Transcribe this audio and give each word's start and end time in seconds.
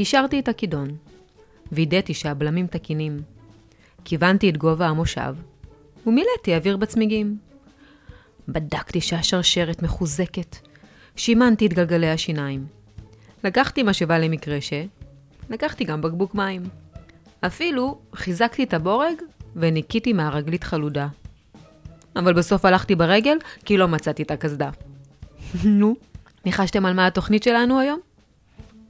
יישרתי 0.00 0.40
את 0.40 0.48
הכידון. 0.48 0.88
וידאתי 1.72 2.14
שהבלמים 2.14 2.66
תקינים. 2.66 3.20
כיוונתי 4.04 4.50
את 4.50 4.56
גובה 4.56 4.86
המושב, 4.86 5.34
ומילאתי 6.06 6.56
אוויר 6.56 6.76
בצמיגים. 6.76 7.38
בדקתי 8.48 9.00
שהשרשרת 9.00 9.82
מחוזקת. 9.82 10.56
שימנתי 11.16 11.66
את 11.66 11.72
גלגלי 11.72 12.10
השיניים. 12.10 12.66
לקחתי 13.44 13.82
משאבה 13.82 14.18
למקרה 14.18 14.60
ש... 14.60 14.72
לקחתי 15.50 15.84
גם 15.84 16.02
בקבוק 16.02 16.34
מים. 16.34 16.62
אפילו 17.40 17.98
חיזקתי 18.14 18.64
את 18.64 18.74
הבורג 18.74 19.14
וניקיתי 19.56 20.12
מהרגלית 20.12 20.64
חלודה. 20.64 21.08
אבל 22.16 22.32
בסוף 22.32 22.64
הלכתי 22.64 22.94
ברגל 22.94 23.36
כי 23.64 23.76
לא 23.76 23.88
מצאתי 23.88 24.22
את 24.22 24.30
הקסדה. 24.30 24.70
נו, 25.64 25.96
ניחשתם 26.44 26.86
על 26.86 26.94
מה 26.94 27.06
התוכנית 27.06 27.42
שלנו 27.42 27.80
היום? 27.80 28.00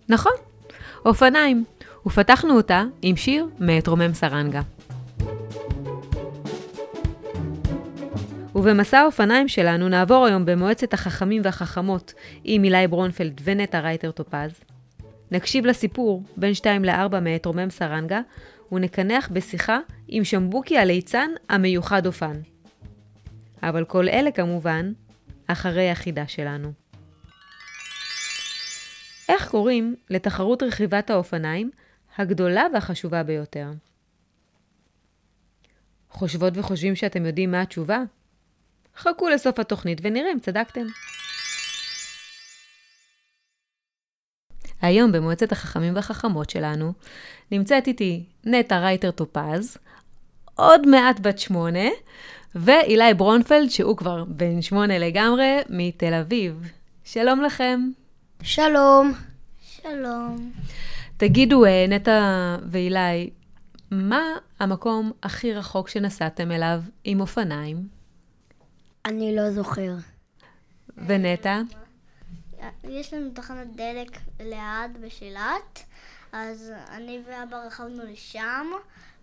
נכון, 0.08 0.32
אופניים. 1.04 1.64
ופתחנו 2.06 2.56
אותה 2.56 2.84
עם 3.02 3.16
שיר 3.16 3.48
מאת 3.58 3.86
רומם 3.86 4.14
סרנגה. 4.14 4.60
ובמסע 8.54 8.98
האופניים 8.98 9.48
שלנו 9.48 9.88
נעבור 9.88 10.26
היום 10.26 10.44
במועצת 10.44 10.94
החכמים 10.94 11.42
והחכמות 11.44 12.14
עם 12.44 12.64
אילי 12.64 12.88
ברונפלד 12.88 13.40
ונטע 13.44 13.80
רייטר 13.80 14.10
טופז. 14.10 14.50
נקשיב 15.30 15.66
לסיפור 15.66 16.22
בין 16.36 16.54
2 16.54 16.84
ל-4 16.84 17.20
מאת 17.20 17.46
רומם 17.46 17.70
סרנגה, 17.70 18.20
ונקנח 18.72 19.28
בשיחה 19.32 19.78
עם 20.08 20.24
שמבוקי 20.24 20.78
הליצן 20.78 21.30
המיוחד 21.48 22.06
אופן. 22.06 22.40
אבל 23.62 23.84
כל 23.84 24.08
אלה 24.08 24.30
כמובן, 24.30 24.92
אחרי 25.46 25.90
החידה 25.90 26.26
שלנו. 26.26 26.72
איך 29.30 29.48
קוראים 29.48 29.96
לתחרות 30.10 30.62
רכיבת 30.62 31.10
האופניים 31.10 31.70
הגדולה 32.18 32.66
והחשובה 32.74 33.22
ביותר? 33.22 33.70
חושבות 36.10 36.52
וחושבים 36.56 36.96
שאתם 36.96 37.26
יודעים 37.26 37.50
מה 37.50 37.60
התשובה? 37.60 38.02
חכו 38.96 39.28
לסוף 39.28 39.58
התוכנית 39.58 39.98
ונראה 40.02 40.32
אם 40.32 40.38
צדקתם. 40.38 40.86
היום 44.82 45.12
במועצת 45.12 45.52
החכמים 45.52 45.94
והחכמות 45.94 46.50
שלנו 46.50 46.92
נמצאת 47.50 47.86
איתי 47.86 48.24
נטע 48.44 48.78
רייטר 48.78 49.10
טופז, 49.10 49.76
עוד 50.54 50.88
מעט 50.88 51.20
בת 51.20 51.38
שמונה, 51.38 51.88
ואילי 52.54 53.14
ברונפלד, 53.14 53.68
שהוא 53.70 53.96
כבר 53.96 54.24
בן 54.24 54.62
שמונה 54.62 54.98
לגמרי, 54.98 55.58
מתל 55.68 56.14
אביב. 56.14 56.72
שלום 57.04 57.42
לכם. 57.42 57.90
שלום. 58.42 59.12
שלום. 59.60 60.52
תגידו, 61.16 61.64
אה, 61.64 61.86
נטע 61.88 62.56
ואילי, 62.70 63.30
מה 63.90 64.22
המקום 64.58 65.12
הכי 65.22 65.54
רחוק 65.54 65.88
שנסעתם 65.88 66.52
אליו 66.52 66.80
עם 67.04 67.20
אופניים? 67.20 67.88
אני 69.04 69.36
לא 69.36 69.50
זוכר. 69.50 69.94
ונטע? 71.06 71.60
יש 72.84 73.14
לנו 73.14 73.30
תחנת 73.34 73.76
דלק 73.76 74.18
ליד 74.40 75.00
בשילת, 75.00 75.82
אז 76.32 76.72
אני 76.88 77.22
ואבא 77.26 77.56
רכבנו 77.66 78.02
לשם, 78.04 78.66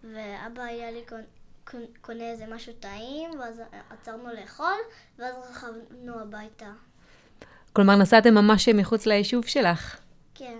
ואבא 0.04 0.62
היה 0.62 0.92
לי 0.92 1.02
קונה, 1.10 1.86
קונה 2.02 2.32
איזה 2.32 2.46
משהו 2.56 2.74
טעים, 2.74 3.40
ואז 3.40 3.62
עצרנו 3.90 4.30
לאכול, 4.42 4.78
ואז 5.20 5.36
רכבנו 5.50 6.20
הביתה. 6.20 6.72
כלומר, 7.78 7.96
נסעתם 7.96 8.34
ממש 8.34 8.70
מחוץ 8.70 9.06
ליישוב 9.06 9.46
שלך. 9.46 9.98
כן. 10.36 10.58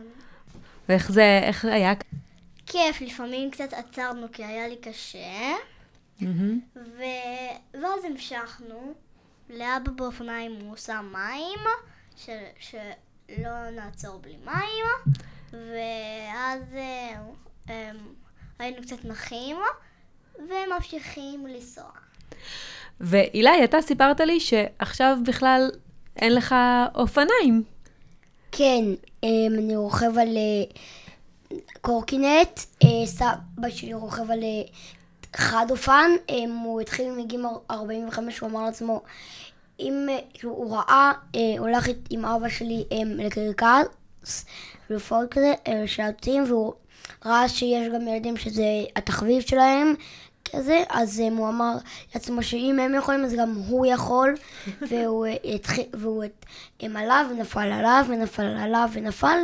ואיך 0.90 1.12
זה, 1.12 1.40
איך 1.44 1.66
היה? 1.66 1.94
כיף, 2.66 3.02
לפעמים 3.02 3.52
קצת 3.52 3.74
עצרנו 3.74 4.28
כי 4.32 4.46
היה 4.46 4.68
לי 4.68 4.76
קשה, 4.76 5.56
Mm-hmm. 6.20 6.26
ו... 6.76 7.02
ואז 7.74 8.06
המשכנו. 8.06 8.94
לאבא 9.50 9.92
באופניים 9.92 10.56
הוא 10.62 10.76
שם 10.76 11.14
מים, 11.14 11.60
ש... 12.18 12.30
שלא 12.60 13.70
נעצור 13.70 14.20
בלי 14.20 14.38
מים, 14.46 15.16
ואז 15.52 16.62
אה, 16.74 17.16
אה, 17.70 17.92
היינו 18.60 18.82
קצת 18.82 19.06
נחים, 19.06 19.58
וממשיכים 20.36 21.48
לנסוע. 21.48 21.92
ואילי, 23.00 23.64
אתה 23.64 23.82
סיפרת 23.82 24.20
לי 24.20 24.40
שעכשיו 24.40 25.18
בכלל 25.28 25.72
אין 26.18 26.36
לך 26.36 26.56
אופניים. 26.96 27.64
כן, 28.52 28.84
אמ, 29.24 29.54
אני 29.58 29.76
רוכב 29.76 30.18
על 30.18 30.38
אה, 30.38 30.64
קורקינט, 31.82 32.60
אה, 32.84 33.06
סבא 33.06 33.70
שלי 33.70 33.94
רוכב 33.94 34.32
על 34.32 34.44
אה, 34.44 34.62
חד 35.36 35.66
אופן, 35.70 36.12
אמ, 36.30 36.58
הוא 36.64 36.82
התחיל 36.82 37.12
מגיל 37.12 37.46
45, 37.72 38.40
הוא 38.40 38.50
אמר 38.50 38.66
לעצמו, 38.66 39.02
אם 39.80 40.08
כאילו, 40.34 40.54
הוא 40.54 40.76
ראה, 40.76 41.12
אה, 41.36 41.42
הולך 41.58 41.88
עם 42.10 42.26
אבא 42.26 42.50
שלי 42.50 42.84
אמ, 42.92 43.08
לקרקס, 43.18 44.46
לפעול 44.90 45.28
כזה, 45.32 45.54
שעצים, 45.86 46.44
והוא 46.48 46.74
ראה 47.26 47.50
שיש 47.50 47.88
גם 47.94 48.08
ילדים 48.08 48.38
שזה 48.38 48.64
התחביב 48.96 49.42
שלהם. 49.42 49.94
כזה, 50.56 50.84
אז 50.90 51.20
um, 51.28 51.38
הוא 51.38 51.50
אמר 51.50 51.74
לעצמו 52.16 52.44
שאם 52.44 52.80
הם 52.80 52.96
יכולים 52.96 53.26
אז 53.26 53.34
גם 53.40 53.54
הוא 53.68 53.86
יכול, 53.86 54.34
והוא 54.90 55.26
אה, 55.26 55.36
התחיל, 55.56 55.84
והוא 55.94 56.24
את- 56.24 56.46
הם 56.80 56.98
עליו 56.98 57.26
ונפל 57.32 57.60
עליו 57.72 58.06
ונפל 58.10 58.44
עליו 58.46 58.90
ונפל, 58.94 59.38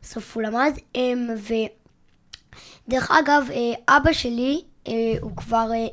ובסוף 0.00 0.34
הוא 0.34 0.42
למד. 0.42 0.72
Um, 0.96 0.98
ודרך 2.88 3.10
אגב, 3.10 3.48
אה, 3.50 3.96
אבא 3.96 4.12
שלי 4.12 4.60
אה, 4.88 4.92
הוא 5.20 5.36
כבר, 5.36 5.68
אה, 5.74 5.86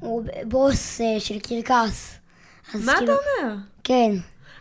הוא 0.00 0.22
בוס 0.44 1.00
אה, 1.00 1.20
של 1.20 1.38
קרקס. 1.38 2.14
מה 2.74 2.92
אתה 2.92 2.98
כאילו- 2.98 3.12
אומר? 3.42 3.54
כן. 3.84 4.10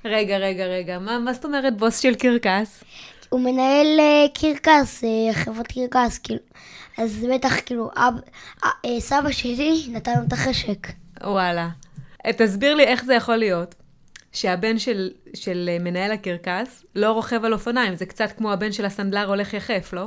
רגע, 0.06 0.38
רגע, 0.38 0.66
רגע, 0.66 1.00
מה, 1.00 1.19
מה 1.19 1.34
זאת 1.34 1.46
אומרת 1.46 1.78
בוס 1.78 2.00
של 2.00 2.16
קרקס? 2.16 2.84
הוא 3.29 3.40
מנהל 3.41 3.88
אה, 4.00 4.25
קרקס, 4.34 5.03
אה, 5.03 5.34
חברת 5.34 5.67
קרקס, 5.67 6.17
כאילו. 6.17 6.40
אז 6.98 7.26
בטח, 7.34 7.54
כאילו, 7.66 7.90
אב, 7.96 8.14
אה, 8.64 8.70
אה, 8.86 9.00
סבא 9.00 9.32
שלי 9.32 9.88
נתן 9.92 10.14
לו 10.20 10.28
את 10.28 10.34
החשק. 10.34 10.88
וואלה. 11.24 11.70
אה, 12.26 12.34
תסביר 12.34 12.76
לי 12.76 12.84
איך 12.84 13.04
זה 13.06 13.14
יכול 13.14 13.36
להיות 13.36 13.76
שהבן 14.32 14.80
של, 14.80 15.10
של 15.34 15.78
מנהל 15.80 16.12
הקרקס 16.12 16.86
לא 16.96 17.12
רוכב 17.12 17.46
על 17.46 17.54
אופניים, 17.54 17.96
זה 17.96 18.06
קצת 18.06 18.32
כמו 18.38 18.52
הבן 18.52 18.72
של 18.72 18.86
הסנדלר 18.86 19.28
הולך 19.30 19.54
יחף, 19.54 19.94
לא? 19.94 20.06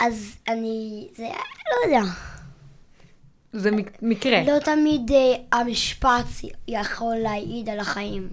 אז 0.00 0.36
אני, 0.48 1.08
זה, 1.16 1.22
לא 1.24 1.86
יודע. 1.96 2.06
זה 3.52 3.70
מק- 3.70 3.98
מקרה. 4.02 4.42
לא 4.46 4.58
תמיד 4.58 5.10
אה, 5.12 5.58
המשפט 5.60 6.24
יכול 6.68 7.16
להעיד 7.16 7.68
על 7.68 7.80
החיים. 7.80 8.28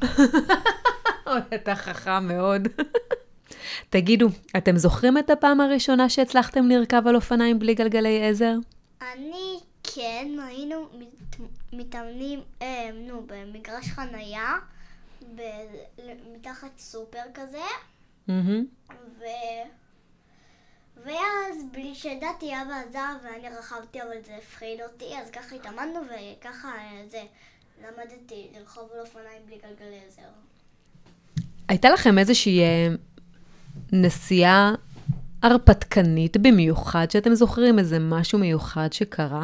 אתה 1.56 1.76
חכם 1.76 2.28
מאוד. 2.28 2.68
תגידו, 3.90 4.28
אתם 4.58 4.78
זוכרים 4.78 5.18
את 5.18 5.30
הפעם 5.30 5.62
הראשונה 5.62 6.10
שהצלחתם 6.10 6.70
לרכב 6.70 7.08
על 7.08 7.16
אופניים 7.16 7.60
בלי 7.60 7.74
גלגלי 7.74 8.28
עזר? 8.30 8.54
אני 9.14 9.60
כן, 9.84 10.28
היינו 10.48 10.88
מת, 11.00 11.50
מתאמנים, 11.74 12.40
אה, 12.62 12.90
נו, 12.94 13.22
במגרש 13.28 13.86
חנייה, 13.86 14.54
ב, 15.36 15.42
מתחת 16.34 16.78
סופר 16.78 17.24
כזה, 17.34 17.58
מהמם. 18.28 18.66
ו... 19.20 19.24
ואז 21.04 21.64
בלי 21.72 21.96
שידעתי 21.96 22.54
אבא 22.54 22.82
עזר 22.88 23.14
ואני 23.24 23.50
רכבתי 23.50 24.02
אבל 24.02 24.22
זה 24.26 24.36
הפחיד 24.36 24.82
אותי 24.82 25.06
אז 25.22 25.32
ככה 25.32 25.56
התאמנו 25.56 26.00
וככה 26.06 26.68
אה, 26.68 27.04
זה 27.10 27.24
למדתי 27.82 28.48
לרכוב 28.56 28.90
על 28.94 29.00
אופניים 29.00 29.42
בלי 29.46 29.58
גלגלי 29.58 30.00
עזר. 30.08 30.22
הייתה 31.68 31.90
לכם 31.90 32.18
איזושהי 32.18 32.60
אה, 32.62 32.88
נסיעה 33.92 34.74
הרפתקנית 35.44 36.38
במיוחד, 36.38 37.12
שאתם 37.12 37.36
זוכרים 37.36 37.80
איזה 37.80 37.98
משהו 38.00 38.40
מיוחד 38.40 38.94
שקרה? 38.94 39.44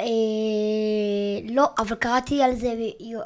אה, 0.00 0.06
לא, 1.50 1.66
אבל 1.78 1.96
קראתי 1.96 2.42
על 2.42 2.54
זה, 2.54 2.74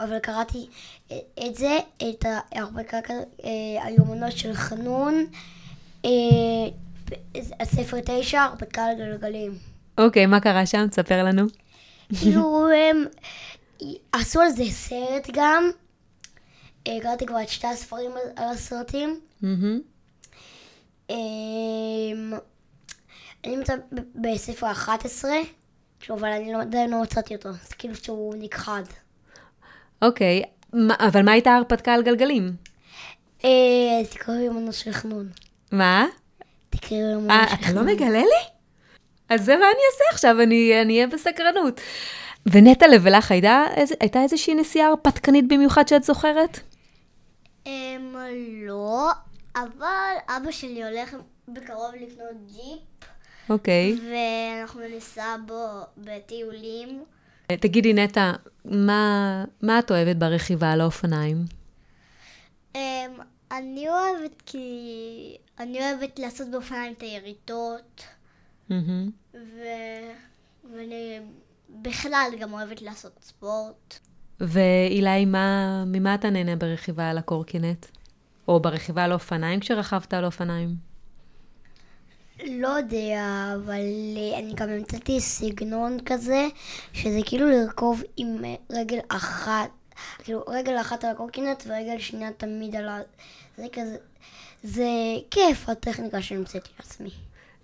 אבל 0.04 0.18
קראתי 0.18 0.66
אה, 1.12 1.16
את 1.46 1.54
זה, 1.54 1.78
את 2.10 2.24
ההרפתקה 2.52 3.14
אה, 3.44 3.84
היומנות 3.84 4.32
של 4.32 4.52
חנון, 4.54 5.26
אה, 6.04 6.10
הספר 7.60 7.96
תשע, 8.04 8.40
הרפתקה 8.40 8.84
על 8.84 8.96
גלגלים. 8.96 9.58
אוקיי, 9.98 10.26
מה 10.26 10.40
קרה 10.40 10.66
שם? 10.66 10.86
תספר 10.88 11.24
לנו. 11.24 11.42
כאילו, 12.20 12.66
הם 12.90 13.04
עשו 14.12 14.40
על 14.40 14.50
זה 14.50 14.64
סרט 14.70 15.30
גם. 15.32 15.70
קראתי 16.84 17.26
כבר 17.26 17.42
את 17.42 17.48
שתי 17.48 17.66
הספרים 17.66 18.10
על- 18.36 18.44
הסרטים. 18.52 19.20
מהמם. 19.42 19.80
אמ, 21.10 22.32
אני 23.44 23.56
נמצא 23.56 23.74
בספר 24.14 24.70
11, 24.70 25.30
כאילו, 26.00 26.18
אבל 26.18 26.28
אני 26.28 26.52
לא- 26.52 26.60
עדיין 26.60 26.90
לא 26.90 27.02
מצאתי 27.02 27.34
אותו, 27.34 27.48
אז 27.48 27.68
כאילו 27.78 27.94
שהוא 27.94 28.34
נכחד. 28.38 28.82
אוקיי, 30.02 30.42
אבל 31.00 31.22
מה 31.22 31.32
הייתה 31.32 31.50
ההרפתקה 31.50 31.94
על 31.94 32.02
גלגלים? 32.02 32.52
אה, 33.44 33.50
זה 34.12 34.18
קוראים 34.24 34.42
יומנו 34.42 34.72
של 34.72 34.92
חנון. 34.92 35.28
מה? 35.72 36.06
תקראי 36.70 37.00
לו 37.14 37.30
אה, 37.30 37.44
אתה 37.54 37.72
לא 37.72 37.82
מגלה 37.82 38.08
לי? 38.18 38.42
אז 39.28 39.44
זה 39.44 39.56
מה 39.56 39.64
אני 39.64 39.80
אעשה 39.92 40.04
עכשיו, 40.12 40.40
אני 40.42 40.72
אהיה 40.86 41.06
בסקרנות. 41.06 41.80
ונטע 42.46 42.86
ולך 43.02 43.30
הייתה 43.30 43.64
הייתה 44.00 44.22
איזושהי 44.22 44.54
נסיעה 44.54 44.88
הרפתקנית 44.88 45.48
במיוחד 45.48 45.88
שאת 45.88 46.02
זוכרת? 46.02 46.60
אמ, 47.66 48.16
לא, 48.66 49.10
אבל 49.62 50.36
אבא 50.36 50.50
שלי 50.50 50.84
הולך 50.84 51.14
בקרוב 51.48 51.94
לקנות 51.94 52.46
ג'יפ, 52.46 53.08
אוקיי. 53.50 53.98
ואנחנו 54.10 54.80
ניסע 54.80 55.36
בו 55.46 55.80
בטיולים. 55.98 57.04
תגידי, 57.46 57.92
נטע, 57.92 58.32
מה, 58.64 59.44
מה 59.62 59.78
את 59.78 59.90
אוהבת 59.90 60.16
ברכיבה 60.16 60.72
על 60.72 60.80
האופניים? 60.80 61.44
אמ, 62.74 62.80
אני 63.52 63.88
אוהבת 63.88 64.42
כי... 64.46 65.36
אני 65.58 65.78
אוהבת 65.78 66.18
לעשות 66.18 66.50
באופניים 66.50 66.92
את 66.92 67.02
היריטות, 67.02 68.04
מהמם. 68.68 69.10
ו... 69.34 69.58
ואני 70.72 71.20
בכלל 71.70 72.30
גם 72.40 72.52
אוהבת 72.52 72.82
לעשות 72.82 73.12
ספורט. 73.22 73.98
ואילי, 74.40 75.24
מה, 75.24 75.84
ממה 75.86 76.14
אתה 76.14 76.30
נהנה 76.30 76.56
ברכיבה 76.56 77.10
על 77.10 77.18
הקורקינט? 77.18 77.86
או 78.48 78.60
ברכיבה 78.60 79.04
על 79.04 79.12
אופניים 79.12 79.60
כשרכבת 79.60 80.14
על 80.14 80.24
אופניים? 80.24 80.90
לא 82.46 82.68
יודע, 82.68 83.54
אבל 83.54 83.84
אה, 84.16 84.38
אני 84.38 84.54
גם 84.54 84.68
המצאתי 84.68 85.20
סגנון 85.20 85.98
כזה, 86.04 86.48
שזה 86.92 87.18
כאילו 87.24 87.50
לרכוב 87.50 88.02
עם 88.16 88.44
אה, 88.44 88.54
רגל 88.70 88.98
אחת, 89.08 89.70
כאילו 90.18 90.40
רגל 90.48 90.80
אחת 90.80 91.04
על 91.04 91.10
הקורקינט 91.10 91.62
ורגל 91.66 91.98
שנייה 91.98 92.30
תמיד 92.32 92.76
על 92.76 92.88
ה... 92.88 92.98
זה 93.56 93.66
כזה, 93.72 93.96
זה 94.62 94.88
כיף 95.30 95.68
הטכניקה 95.68 96.22
שהמצאתי 96.22 96.70
לעצמי. 96.78 97.10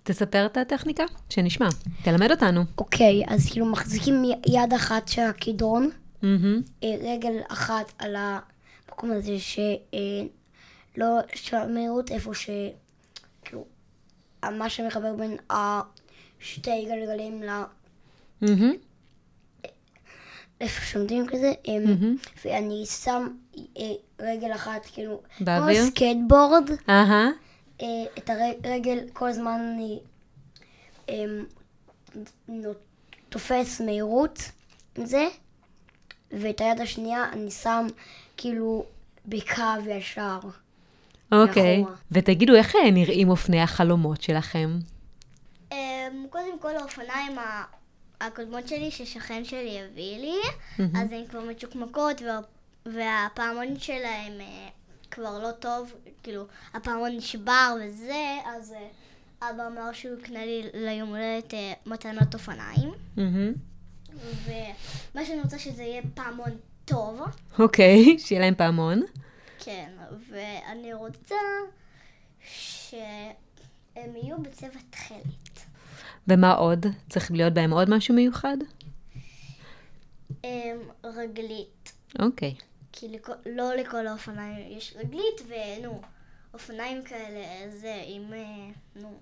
תספר 0.03 0.45
את 0.45 0.57
הטכניקה, 0.57 1.03
שנשמע. 1.29 1.67
תלמד 2.03 2.31
אותנו. 2.31 2.61
אוקיי, 2.77 3.23
אז 3.27 3.49
כאילו 3.51 3.65
מחזיקים 3.65 4.23
יד 4.47 4.73
אחת 4.75 5.07
של 5.07 5.21
הכידון, 5.21 5.89
מהמם. 6.21 6.61
אה, 6.83 6.95
רגל 7.03 7.33
אחת 7.47 7.93
על 7.99 8.15
המקום 8.15 9.11
הזה 9.11 9.39
ש... 9.39 9.59
אה, 11.01 11.07
לא 11.07 11.19
של 11.35 11.57
המהירות, 11.57 12.11
איפה 12.11 12.33
ש... 12.33 12.49
כאילו, 13.45 13.65
מה 14.43 14.69
שמחבר 14.69 15.13
בין 15.15 15.37
השתי 15.49 16.85
גלגלים 16.85 17.43
ל... 17.43 17.49
איפה 20.61 20.81
שעומדים 20.85 21.27
כזה, 21.27 21.53
אמ. 21.67 22.15
ואני 22.45 22.85
שם 22.85 23.27
אה, 23.57 23.83
רגל 24.19 24.51
אחת, 24.51 24.85
כאילו, 24.85 25.21
באוויר? 25.39 25.81
כמו 25.81 25.91
סקייטבורד. 25.91 26.69
אה, 27.81 27.85
את 28.17 28.29
הרגל 28.63 28.99
כל 29.13 29.29
הזמן 29.29 29.73
אני 29.73 29.99
אמ, 31.09 31.45
נו- 32.47 32.73
תופס 33.29 33.81
מהירות 33.81 34.39
עם 34.97 35.05
זה, 35.05 35.27
ואת 36.31 36.61
היד 36.61 36.81
השנייה 36.81 37.25
אני 37.31 37.51
שם 37.51 37.87
כאילו 38.37 38.85
בקו 39.25 39.61
ישר. 39.89 40.39
אוקיי. 41.31 41.83
ותגידו, 42.11 42.55
איך 42.55 42.75
אה, 42.75 42.91
נראים 42.91 43.29
אופני 43.29 43.61
החלומות 43.61 44.21
שלכם? 44.21 44.79
אמ, 45.71 45.77
קודם 46.29 46.59
כל 46.59 46.75
האופניים 46.75 47.31
הקודמות 48.21 48.67
שלי 48.67 48.91
ששכן 48.91 49.43
שלי 49.45 49.79
הביא 49.81 50.17
לי, 50.19 50.35
אז 50.95 51.11
הן 51.11 51.23
כבר 51.29 51.39
מצ'וקמקות 51.49 52.21
וה- 52.21 52.39
והפעמון 52.85 53.79
שלהם 53.79 54.33
אה, 54.41 54.67
כבר 55.11 55.39
לא 55.43 55.51
טוב, 55.51 55.93
כאילו 56.23 56.43
הפעמון 56.73 57.11
נשבר 57.17 57.75
וזה, 57.85 58.15
אז 58.45 58.73
אה, 58.73 58.87
אבא 59.49 59.67
אמר 59.67 59.91
שהוא 59.93 60.19
יקנה 60.19 60.45
לי 60.45 60.61
ליום 60.73 61.09
הולדת 61.09 61.53
מתנת 61.85 62.33
אופניים. 62.33 62.91
ומה 64.45 65.25
שאני 65.25 65.41
רוצה 65.41 65.59
שזה 65.59 65.83
יהיה 65.83 66.01
פעמון 66.13 66.49
טוב, 66.85 67.21
אוקיי, 67.59 68.05
שיהיה 68.19 68.41
להם 68.41 68.55
פעמון. 68.55 69.01
כן, 69.59 69.91
ואני 70.29 70.93
רוצה 70.93 71.35
שהם 72.41 72.95
יהיו 74.15 74.37
בצבע 74.41 74.79
תכלת. 74.89 75.59
ומה 76.27 76.53
עוד? 76.53 76.85
צריך 77.09 77.31
להיות 77.31 77.53
בהם 77.53 77.73
עוד 77.73 77.89
משהו 77.89 78.15
מיוחד? 78.15 78.57
אמ, 80.43 80.49
רגלית. 81.03 81.91
אוקיי. 82.19 82.55
כי 82.91 83.07
לכ... 83.09 83.29
לא 83.45 83.75
לכל 83.75 84.07
האופניים 84.07 84.77
יש 84.77 84.93
רגלית, 84.99 85.41
ונו, 85.47 86.01
אופניים 86.53 87.03
כאלה, 87.03 87.45
זה 87.71 88.03
עם, 88.07 88.33
אה, 88.33 88.69
נו, 88.95 89.17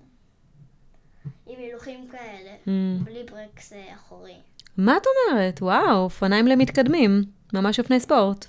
עם 1.47 1.59
הילוכים 1.59 2.07
כאלה, 2.11 2.55
Mm. 2.65 2.69
בלי 3.03 3.23
ברקס 3.23 3.73
אה, 3.73 3.95
אחורי. 3.95 4.35
מה 4.77 4.97
את 4.97 5.03
אומרת? 5.31 5.61
וואו, 5.61 6.03
אופניים 6.03 6.47
למתקדמים. 6.47 7.21
ממש 7.53 7.79
אופני 7.79 7.99
ספורט. 7.99 8.45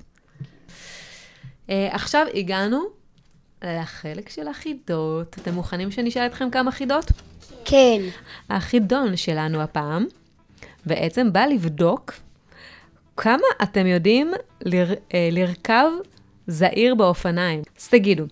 Uh, 1.67 1.71
עכשיו 1.91 2.27
הגענו 2.35 2.83
לחלק 3.65 4.29
של 4.29 4.49
החידות. 4.49 5.37
אתם 5.43 5.55
מוכנים 5.55 5.91
שאני 5.91 6.09
אשאל 6.09 6.27
אתכם 6.27 6.51
כמה 6.51 6.71
חידות? 6.71 7.05
כן, 7.65 8.01
החידון 8.51 9.17
שלנו 9.17 9.63
הפעם 9.63 10.07
בעצם 10.87 11.33
בא 11.33 11.45
לבדוק 11.45 12.13
כמה 13.17 13.47
אתם 13.63 13.87
יודעים 13.87 14.33
לר, 14.65 14.95
אה, 15.15 15.29
לרכב 15.33 15.89
זעיר 16.47 16.95
באופניים. 16.95 17.63
אז 17.79 17.89
תגידו, 17.89 18.25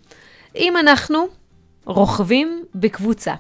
אם 0.57 0.77
אנחנו 0.77 1.27
רוכבים 1.85 2.65
בקבוצה, 2.75 3.35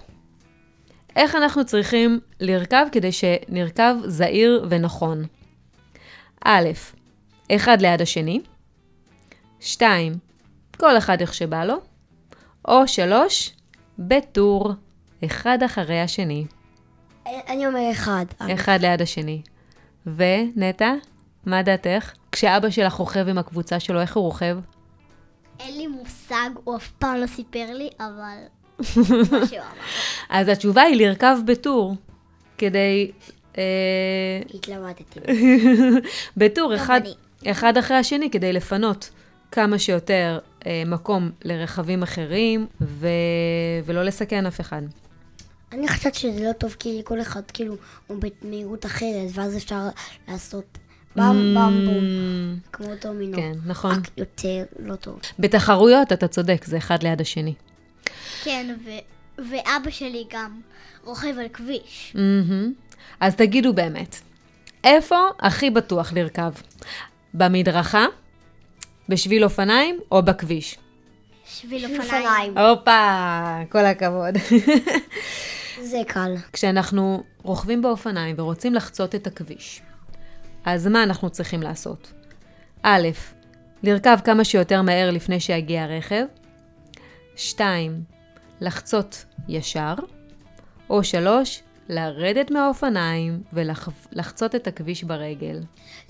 איך 1.16 1.34
אנחנו 1.34 1.64
צריכים 1.64 2.20
לרכב 2.40 2.86
כדי 2.92 3.12
שנרכב 3.12 3.94
זעיר 4.04 4.66
ונכון? 4.70 5.24
א', 6.44 6.68
אחד 7.52 7.80
ליד 7.80 8.02
השני, 8.02 8.40
שתיים, 9.64 10.12
כל 10.76 10.98
אחד 10.98 11.20
איך 11.20 11.34
שבא 11.34 11.64
לו, 11.64 11.76
או 12.68 12.88
שלוש, 12.88 13.52
בטור, 13.98 14.72
אחד 15.24 15.58
אחרי 15.62 16.00
השני. 16.00 16.44
אני 17.26 17.66
אומר 17.66 17.90
אחד. 17.92 18.24
אחד 18.54 18.78
ליד 18.80 19.02
השני. 19.02 19.42
ונטע, 20.06 20.94
מה 21.46 21.62
דעתך? 21.62 22.12
כשאבא 22.32 22.70
שלך 22.70 22.92
רוכב 22.92 23.28
עם 23.28 23.38
הקבוצה 23.38 23.80
שלו, 23.80 24.00
איך 24.00 24.16
הוא 24.16 24.24
רוכב? 24.24 24.58
אין 25.60 25.78
לי 25.78 25.86
מושג, 25.86 26.50
הוא 26.64 26.76
אף 26.76 26.90
פעם 26.98 27.16
לא 27.16 27.26
סיפר 27.26 27.66
לי, 27.72 27.88
אבל. 28.00 28.38
אז 30.30 30.48
התשובה 30.48 30.82
היא 30.82 31.06
לרכב 31.06 31.36
בטור, 31.44 31.94
כדי... 32.58 33.12
אה, 33.58 33.62
התלבטתי. 34.54 35.20
בטור. 36.36 36.74
אחד 37.46 37.76
אחרי 37.78 37.96
השני, 37.96 38.30
כדי 38.30 38.52
לפנות 38.52 39.10
כמה 39.54 39.78
שיותר 39.78 40.38
אה, 40.66 40.82
מקום 40.86 41.30
לרכבים 41.44 42.02
אחרים, 42.02 42.66
ו... 42.80 43.08
ולא 43.84 44.02
לסכן 44.02 44.46
אף 44.46 44.60
אחד. 44.60 44.82
אני 45.72 45.88
חושבת 45.88 46.14
שזה 46.14 46.44
לא 46.44 46.52
טוב 46.52 46.76
כי 46.78 47.02
כל 47.04 47.20
אחד 47.20 47.40
כאילו 47.52 47.76
הוא 48.06 48.18
במהירות 48.42 48.86
אחרת, 48.86 49.30
ואז 49.32 49.56
אפשר 49.56 49.88
לעשות 50.28 50.78
במ 51.16 51.54
במ 51.54 51.84
בום, 51.84 52.04
כמו 52.72 52.94
דומינו. 53.00 53.36
כן, 53.36 53.52
נכון. 53.66 53.90
רק 53.90 54.10
יותר 54.16 54.64
לא 54.78 54.94
טוב. 54.94 55.20
בתחרויות 55.38 56.12
אתה 56.12 56.28
צודק, 56.28 56.64
זה 56.64 56.76
אחד 56.76 57.02
ליד 57.02 57.20
השני. 57.20 57.54
כן, 58.44 58.76
ו... 58.84 58.90
ואבא 59.38 59.90
שלי 59.90 60.24
גם 60.32 60.60
רוכב 61.04 61.38
על 61.38 61.48
כביש. 61.52 62.12
מהמם. 62.14 62.72
אז 63.20 63.34
תגידו 63.34 63.72
באמת, 63.72 64.16
איפה 64.84 65.16
הכי 65.40 65.70
בטוח 65.70 66.12
לרכב? 66.12 66.52
במדרכה, 67.34 68.06
בשביל 69.08 69.44
אופניים 69.44 70.00
או 70.12 70.22
בכביש? 70.22 70.78
שביל 71.46 71.84
אופניים. 71.84 72.58
הופה, 72.58 73.56
כל 73.70 73.84
הכבוד. 73.84 74.34
זה 75.90 75.98
קל. 76.06 76.34
כשאנחנו 76.52 77.22
רוכבים 77.42 77.82
באופניים 77.82 78.36
ורוצים 78.38 78.74
לחצות 78.74 79.14
את 79.14 79.26
הכביש, 79.26 79.82
אז 80.64 80.86
מה 80.86 81.02
אנחנו 81.02 81.30
צריכים 81.30 81.62
לעשות? 81.62 82.12
א', 82.82 83.08
לרכב 83.82 84.18
כמה 84.24 84.44
שיותר 84.44 84.82
מהר 84.82 85.10
לפני 85.10 85.40
שיגיע 85.40 85.82
הרכב. 85.82 86.24
שתיים, 87.36 88.02
לחצות 88.60 89.24
ישר. 89.48 89.94
או 90.90 91.04
שלוש, 91.04 91.62
לרדת 91.88 92.50
מהאופניים 92.50 93.42
ולחצות 93.52 94.54
את 94.54 94.66
הכביש 94.66 95.04
ברגל. 95.04 95.60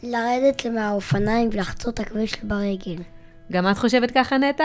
לרדת 0.02 0.66
מהאופניים 0.66 1.48
ולחצות 1.52 1.94
את 1.94 2.06
הכביש 2.06 2.34
ברגל. 2.42 3.02
גם 3.52 3.70
את 3.70 3.78
חושבת 3.78 4.10
ככה, 4.10 4.38
נטע? 4.38 4.64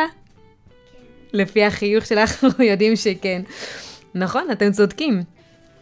לפי 1.34 1.64
החיוך 1.66 2.06
שלך, 2.06 2.32
אנחנו 2.44 2.64
יודעים 2.64 2.96
שכן. 2.96 3.42
נכון, 4.16 4.52
אתם 4.52 4.72
צודקים. 4.72 5.24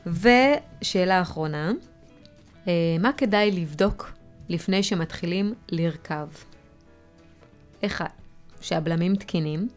ושאלה 0.05 1.21
אחרונה, 1.21 1.71
אה, 2.67 2.73
מה 2.99 3.13
כדאי 3.13 3.51
לבדוק 3.51 4.11
לפני 4.49 4.83
שמתחילים 4.83 5.53
לרכב? 5.69 6.27
אחד, 7.85 8.05
שהבלמים 8.61 9.15
תקינים. 9.15 9.67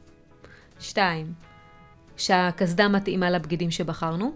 שתיים, 0.80 1.32
שהקסדה 2.16 2.88
מתאימה 2.88 3.30
לבגידים 3.30 3.70
שבחרנו. 3.70 4.32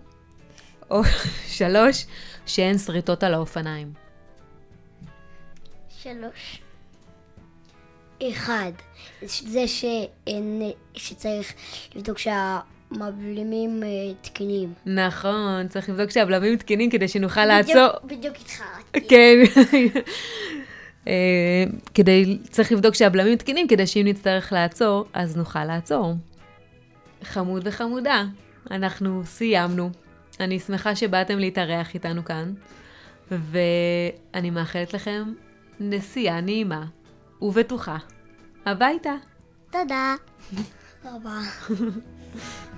או 0.91 1.03
שלוש, 1.59 2.07
שאין 2.47 2.79
שריטות 2.79 3.23
על 3.23 3.35
האופניים. 3.35 3.93
שלוש. 6.03 6.61
אחד, 8.23 8.73
זה 9.27 9.69
שאין, 9.69 10.63
שצריך 10.95 11.53
לבדוק 11.95 12.19
שהמבלימים 12.19 13.83
אה, 13.83 13.89
תקינים. 14.23 14.73
נכון, 14.87 15.69
צריך 15.69 15.89
לבדוק 15.89 16.11
שהבלמים 16.11 16.57
תקינים 16.57 16.91
כדי 16.91 17.09
שנוכל 17.09 17.45
לעצור. 17.45 17.75
בדיוק- 18.05 18.05
בדיוק 18.19 18.37
התחרטתי. 18.37 19.09
כן. 19.09 19.37
אה, 21.09 21.65
כדי, 21.95 22.39
צריך 22.51 22.73
לבדוק 22.73 22.95
שהבלמים 22.95 23.37
תקינים 23.37 23.69
כדי 23.69 23.87
שאם 23.87 24.03
נצטרך 24.07 24.53
לעצור, 24.53 25.05
אז 25.13 25.37
נוכל 25.37 25.65
לעצור. 25.65 26.15
חמוד 27.23 27.63
וחמודה, 27.67 28.25
אנחנו 28.71 29.23
סיימנו. 29.25 29.91
אני 30.41 30.61
שמחה 30.61 30.97
שבאתם 30.97 31.39
להתארח 31.39 31.95
איתנו 31.95 32.25
כאן, 32.25 32.53
ואני 33.31 34.51
מאחלת 34.51 34.95
לכם 34.95 35.33
נסיעה 35.81 36.41
נעימה 36.41 36.85
ובטוחה. 37.43 37.97
הביתה. 38.67 39.15
תודה. 39.71 40.15
תודה 41.03 41.17
רבה. 41.17 41.41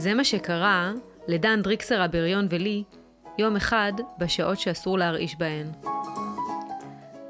זה 0.00 0.14
מה 0.14 0.24
שקרה 0.24 0.92
לדן 1.28 1.62
דריקסר 1.62 2.02
הבריון 2.02 2.46
ולי 2.50 2.84
יום 3.38 3.56
אחד 3.56 3.92
בשעות 4.18 4.60
שאסור 4.60 4.98
להרעיש 4.98 5.36
בהן. 5.38 5.66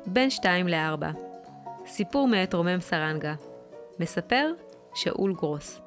בין 0.07 0.31
שתיים 0.31 0.69
לארבע. 0.69 1.11
סיפור 1.87 2.29
מאת 2.29 2.55
רומם 2.55 2.81
סרנגה. 2.81 3.35
מספר 4.01 4.53
שאול 4.95 5.35
גרוס. 5.35 5.81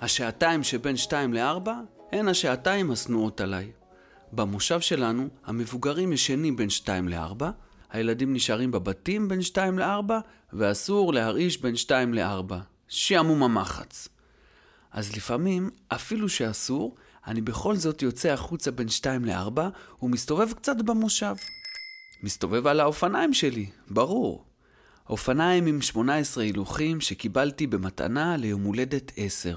השעתיים 0.00 0.62
שבין 0.62 0.96
שתיים 0.96 1.34
לארבע 1.34 1.74
הן 2.12 2.28
השעתיים 2.28 2.90
השנואות 2.90 3.40
עליי. 3.40 3.70
במושב 4.32 4.80
שלנו 4.80 5.28
המבוגרים 5.46 6.12
ישנים 6.12 6.56
בין 6.56 6.70
שתיים 6.70 7.08
לארבע, 7.08 7.50
הילדים 7.90 8.34
נשארים 8.34 8.70
בבתים 8.70 9.28
בין 9.28 9.42
שתיים 9.42 9.78
לארבע, 9.78 10.18
ואסור 10.52 11.12
להרעיש 11.12 11.62
בין 11.62 11.76
שתיים 11.76 12.14
לארבע. 12.14 12.58
שעמום 12.88 13.42
המחץ. 13.42 14.08
אז 14.92 15.16
לפעמים, 15.16 15.70
אפילו 15.88 16.28
שאסור, 16.28 16.94
אני 17.26 17.40
בכל 17.40 17.76
זאת 17.76 18.02
יוצא 18.02 18.28
החוצה 18.28 18.70
בין 18.70 18.88
שתיים 18.88 19.24
לארבע, 19.24 19.68
ומסתובב 20.02 20.52
קצת 20.52 20.76
במושב. 20.76 21.34
מסתובב 22.22 22.66
על 22.66 22.80
האופניים 22.80 23.34
שלי, 23.34 23.66
ברור. 23.90 24.44
אופניים 25.08 25.66
עם 25.66 25.82
18 25.82 26.44
הילוכים 26.44 27.00
שקיבלתי 27.00 27.66
במתנה 27.66 28.36
ליום 28.36 28.62
הולדת 28.62 29.12
10. 29.16 29.56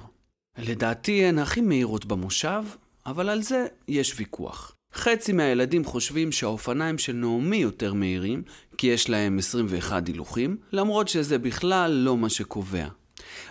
לדעתי 0.57 1.25
הן 1.25 1.39
הכי 1.39 1.61
מהירות 1.61 2.05
במושב, 2.05 2.63
אבל 3.05 3.29
על 3.29 3.41
זה 3.41 3.65
יש 3.87 4.13
ויכוח. 4.17 4.75
חצי 4.93 5.33
מהילדים 5.33 5.85
חושבים 5.85 6.31
שהאופניים 6.31 6.97
של 6.97 7.13
נעמי 7.13 7.57
יותר 7.57 7.93
מהירים, 7.93 8.43
כי 8.77 8.87
יש 8.87 9.09
להם 9.09 9.37
21 9.37 10.07
הילוכים, 10.07 10.57
למרות 10.71 11.07
שזה 11.07 11.37
בכלל 11.37 11.91
לא 11.91 12.17
מה 12.17 12.29
שקובע. 12.29 12.87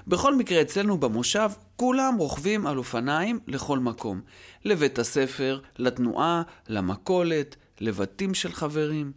בכל 0.07 0.35
מקרה, 0.35 0.63
אצלנו 0.63 0.99
במושב, 0.99 1.51
כולם 1.77 2.15
רוכבים 2.19 2.67
על 2.67 2.79
אופניים 2.79 3.39
לכל 3.47 3.79
מקום. 3.79 4.21
לבית 4.65 4.99
הספר, 4.99 5.61
לתנועה, 5.79 6.43
למכולת, 6.69 7.57
לבתים 7.81 8.35
של 8.35 8.53
חברים. 8.53 9.13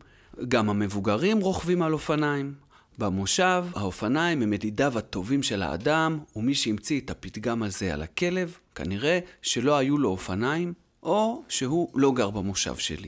גם 0.47 0.69
המבוגרים 0.69 1.39
רוכבים 1.39 1.81
על 1.81 1.93
אופניים. 1.93 2.53
במושב, 2.97 3.65
האופניים 3.75 4.41
הם 4.41 4.53
ידידיו 4.53 4.97
הטובים 4.97 5.43
של 5.43 5.63
האדם, 5.63 6.19
ומי 6.35 6.55
שהמציא 6.55 7.01
את 7.01 7.09
הפתגם 7.09 7.63
הזה 7.63 7.93
על 7.93 8.01
הכלב, 8.01 8.57
כנראה 8.75 9.19
שלא 9.41 9.77
היו 9.77 9.97
לו 9.97 10.09
אופניים, 10.09 10.73
או 11.03 11.43
שהוא 11.49 11.89
לא 11.95 12.11
גר 12.11 12.29
במושב 12.29 12.75
שלי. 12.75 13.07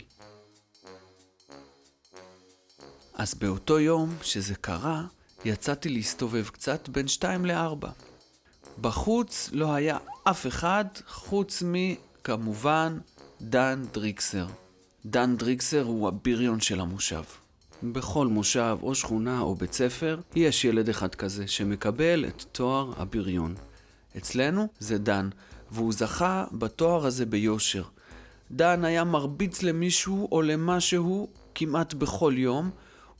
אז 3.14 3.34
באותו 3.34 3.80
יום 3.80 4.16
שזה 4.22 4.56
קרה, 4.56 5.04
יצאתי 5.48 5.90
להסתובב 5.90 6.48
קצת 6.48 6.90
בין 6.90 7.08
שתיים 7.08 7.46
לארבע. 7.46 7.90
בחוץ 8.82 9.50
לא 9.54 9.74
היה 9.74 9.98
אף 10.24 10.48
אחד 10.48 10.86
חוץ 11.08 11.64
מכמובן 11.66 12.98
דן 13.42 13.84
דריקסר. 13.94 14.48
דן 15.06 15.36
דריקסר 15.38 15.84
הוא 15.84 16.08
הבריון 16.08 16.60
של 16.60 16.80
המושב. 16.80 17.24
בכל 17.84 18.28
מושב 18.28 18.78
או 18.82 18.96
שכונה 18.96 19.40
או 19.40 19.56
בית 19.56 19.74
ספר 19.74 20.20
יש 20.36 20.66
ילד 20.66 20.90
אחד 20.90 21.16
כזה 21.16 21.48
שמקבל 21.48 22.26
את 22.26 22.44
תואר 22.52 22.94
הבריון. 22.98 23.56
אצלנו 24.18 24.68
זה 24.80 24.98
דן, 24.98 25.30
והוא 25.72 25.94
זכה 25.94 26.46
בתואר 26.52 27.06
הזה 27.06 27.26
ביושר. 27.26 27.84
דן 28.52 28.86
היה 28.86 29.04
מרביץ 29.04 29.64
למישהו 29.64 30.28
או 30.32 30.42
למשהו 30.42 31.28
כמעט 31.56 31.94
בכל 31.94 32.34
יום, 32.38 32.70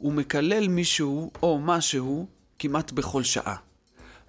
ומקלל 0.02 0.68
מישהו 0.68 1.32
או 1.44 1.60
משהו 1.60 2.28
כמעט 2.60 2.92
בכל 2.92 3.24
שעה. 3.24 3.56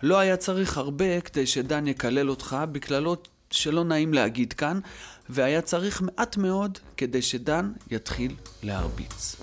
לא 0.03 0.19
היה 0.19 0.37
צריך 0.37 0.79
הרבה 0.79 1.21
כדי 1.21 1.47
שדן 1.47 1.87
יקלל 1.87 2.31
אותך 2.31 2.57
בקללות 2.73 3.29
שלא 3.51 3.85
נעים 3.85 4.15
להגיד 4.15 4.53
כאן, 4.53 4.81
והיה 5.29 5.63
צריך 5.63 6.03
מעט 6.03 6.37
מאוד 6.37 6.79
כדי 6.97 7.23
שדן 7.23 7.73
יתחיל 7.91 8.35
להרביץ. 8.63 9.37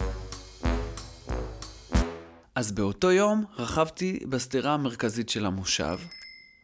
אז 2.55 2.71
באותו 2.71 3.11
יום 3.11 3.45
רכבתי 3.57 4.19
בשדרה 4.29 4.73
המרכזית 4.73 5.29
של 5.29 5.45
המושב, 5.45 5.97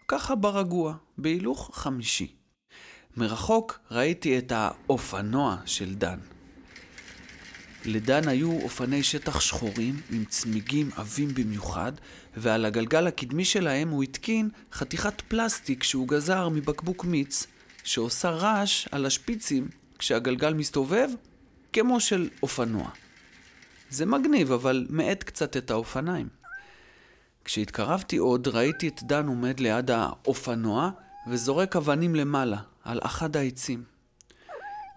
ככה 0.08 0.36
ברגוע, 0.36 0.94
בהילוך 1.18 1.72
חמישי. 1.74 2.36
מרחוק 3.18 3.80
ראיתי 3.92 4.38
את 4.38 4.52
האופנוע 4.56 5.58
של 5.66 5.96
דן. 5.96 6.20
לדן 7.86 8.28
היו 8.28 8.62
אופני 8.62 9.04
שטח 9.04 9.40
שחורים 9.40 10.02
עם 10.12 10.26
צמיגים 10.26 10.90
עבים 10.96 11.34
במיוחד, 11.34 11.92
ועל 12.38 12.66
הגלגל 12.66 13.08
הקדמי 13.08 13.46
שלהם 13.46 13.90
הוא 13.90 14.04
התקין 14.04 14.50
חתיכת 14.74 15.22
פלסטיק 15.22 15.84
שהוא 15.84 16.08
גזר 16.08 16.50
מבקבוק 16.50 17.06
מיץ, 17.06 17.48
שעושה 17.84 18.30
רעש 18.30 18.88
על 18.92 19.06
השפיצים 19.06 19.68
כשהגלגל 20.00 20.54
מסתובב, 20.54 21.10
כמו 21.74 22.00
של 22.00 22.30
אופנוע. 22.44 22.90
זה 23.90 24.06
מגניב, 24.06 24.52
אבל 24.52 24.88
מאט 24.90 25.24
קצת 25.24 25.58
את 25.58 25.72
האופניים. 25.72 26.28
כשהתקרבתי 27.46 28.18
עוד, 28.18 28.48
ראיתי 28.48 28.88
את 28.88 29.04
דן 29.04 29.28
עומד 29.28 29.60
ליד 29.60 29.92
האופנוע 29.92 30.90
וזורק 31.28 31.76
אבנים 31.76 32.16
למעלה, 32.16 32.58
על 32.84 33.00
אחד 33.04 33.38
העצים. 33.38 33.84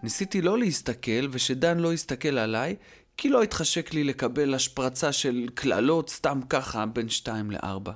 ניסיתי 0.04 0.42
לא 0.42 0.58
להסתכל 0.58 1.28
ושדן 1.30 1.78
לא 1.78 1.92
יסתכל 1.94 2.38
עליי, 2.38 2.76
כי 3.16 3.28
לא 3.28 3.42
התחשק 3.42 3.94
לי 3.94 4.04
לקבל 4.04 4.54
השפרצה 4.54 5.12
של 5.12 5.48
קללות 5.54 6.10
סתם 6.10 6.40
ככה 6.48 6.86
בין 6.86 7.08
שתיים 7.08 7.50
לארבע. 7.50 7.92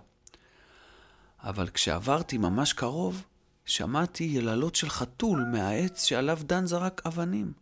אבל 1.42 1.68
כשעברתי 1.68 2.38
ממש 2.38 2.72
קרוב, 2.72 3.24
שמעתי 3.64 4.24
יללות 4.24 4.74
של 4.74 4.88
חתול 4.88 5.44
מהעץ 5.52 6.04
שעליו 6.04 6.38
דן 6.42 6.66
זרק 6.66 7.02
אבנים. 7.06 7.52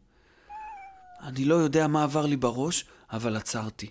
אני 1.21 1.45
לא 1.45 1.55
יודע 1.55 1.87
מה 1.87 2.03
עבר 2.03 2.27
לי 2.27 2.37
בראש, 2.37 2.85
אבל 3.13 3.37
עצרתי. 3.37 3.91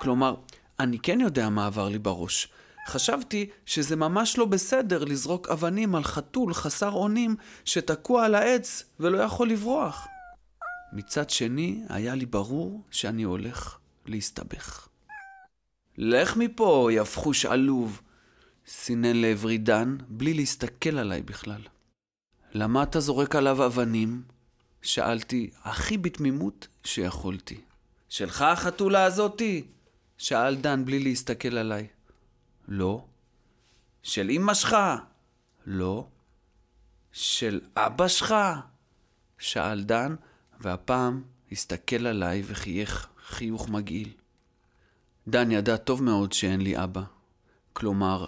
כלומר, 0.00 0.34
אני 0.80 0.98
כן 0.98 1.20
יודע 1.20 1.48
מה 1.48 1.66
עבר 1.66 1.88
לי 1.88 1.98
בראש. 1.98 2.48
חשבתי 2.86 3.50
שזה 3.66 3.96
ממש 3.96 4.38
לא 4.38 4.44
בסדר 4.44 5.04
לזרוק 5.04 5.48
אבנים 5.48 5.94
על 5.94 6.04
חתול 6.04 6.54
חסר 6.54 6.90
אונים 6.90 7.36
שתקוע 7.64 8.24
על 8.24 8.34
העץ 8.34 8.84
ולא 9.00 9.18
יכול 9.18 9.48
לברוח. 9.48 10.06
מצד 10.92 11.30
שני, 11.30 11.82
היה 11.88 12.14
לי 12.14 12.26
ברור 12.26 12.82
שאני 12.90 13.22
הולך 13.22 13.78
להסתבך. 14.06 14.88
לך 15.98 16.36
מפה, 16.36 16.88
יפחוש 16.92 17.46
עלוב! 17.46 18.02
סינן 18.66 19.16
לעברי 19.16 19.58
דן, 19.58 19.96
בלי 20.08 20.34
להסתכל 20.34 20.98
עליי 20.98 21.22
בכלל. 21.22 21.60
למה 22.54 22.82
אתה 22.82 23.00
זורק 23.00 23.36
עליו 23.36 23.66
אבנים? 23.66 24.22
שאלתי 24.82 25.50
הכי 25.64 25.98
בתמימות 25.98 26.68
שיכולתי. 26.84 27.60
שלך 28.08 28.42
החתולה 28.42 29.04
הזאתי? 29.04 29.64
שאל 30.18 30.56
דן 30.56 30.84
בלי 30.84 30.98
להסתכל 30.98 31.58
עליי. 31.58 31.86
לא. 32.68 33.04
של 34.02 34.30
אמא 34.30 34.54
שלך? 34.54 34.76
לא. 35.66 36.06
של 37.12 37.60
אבא 37.76 38.08
שלך? 38.08 38.34
שאל 39.38 39.84
דן, 39.84 40.14
והפעם 40.60 41.22
הסתכל 41.52 42.06
עליי 42.06 42.42
וחייך 42.46 43.08
חיוך 43.26 43.68
מגעיל. 43.68 44.12
דן 45.28 45.50
ידע 45.50 45.76
טוב 45.76 46.02
מאוד 46.02 46.32
שאין 46.32 46.60
לי 46.60 46.82
אבא. 46.84 47.02
כלומר, 47.72 48.26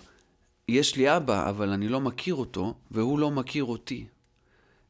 יש 0.68 0.96
לי 0.96 1.16
אבא, 1.16 1.50
אבל 1.50 1.72
אני 1.72 1.88
לא 1.88 2.00
מכיר 2.00 2.34
אותו, 2.34 2.74
והוא 2.90 3.18
לא 3.18 3.30
מכיר 3.30 3.64
אותי. 3.64 4.06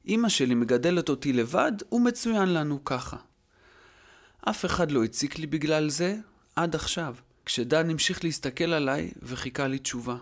אמא 0.08 0.28
שלי 0.28 0.54
מגדלת 0.54 1.08
אותי 1.08 1.32
לבד, 1.32 1.72
ומצוין 1.92 2.54
לנו 2.54 2.84
ככה. 2.84 3.16
אף 4.40 4.64
אחד 4.64 4.90
לא 4.90 5.04
הציק 5.04 5.38
לי 5.38 5.46
בגלל 5.46 5.88
זה 5.88 6.16
עד 6.56 6.74
עכשיו, 6.74 7.14
כשדן 7.48 7.90
המשיך 7.90 8.24
להסתכל 8.24 8.72
עליי 8.72 9.10
וחיכה 9.22 9.66
לי 9.66 9.78
תשובה. 9.78 10.16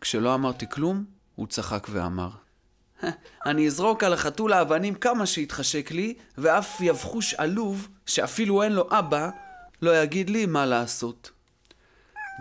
כשלא 0.00 0.34
אמרתי 0.34 0.66
כלום, 0.70 1.04
הוא 1.34 1.46
צחק 1.46 1.86
ואמר, 1.90 2.30
אני 3.46 3.66
אזרוק 3.66 4.04
על 4.04 4.12
החתול 4.12 4.52
האבנים 4.52 4.94
כמה 4.94 5.26
שיתחשק 5.26 5.90
לי, 5.90 6.14
ואף 6.38 6.80
יבחוש 6.80 7.34
עלוב, 7.34 7.88
שאפילו 8.06 8.62
אין 8.62 8.72
לו 8.72 8.88
אבא, 8.90 9.30
לא 9.82 10.02
יגיד 10.02 10.30
לי 10.30 10.46
מה 10.46 10.66
לעשות. 10.66 11.30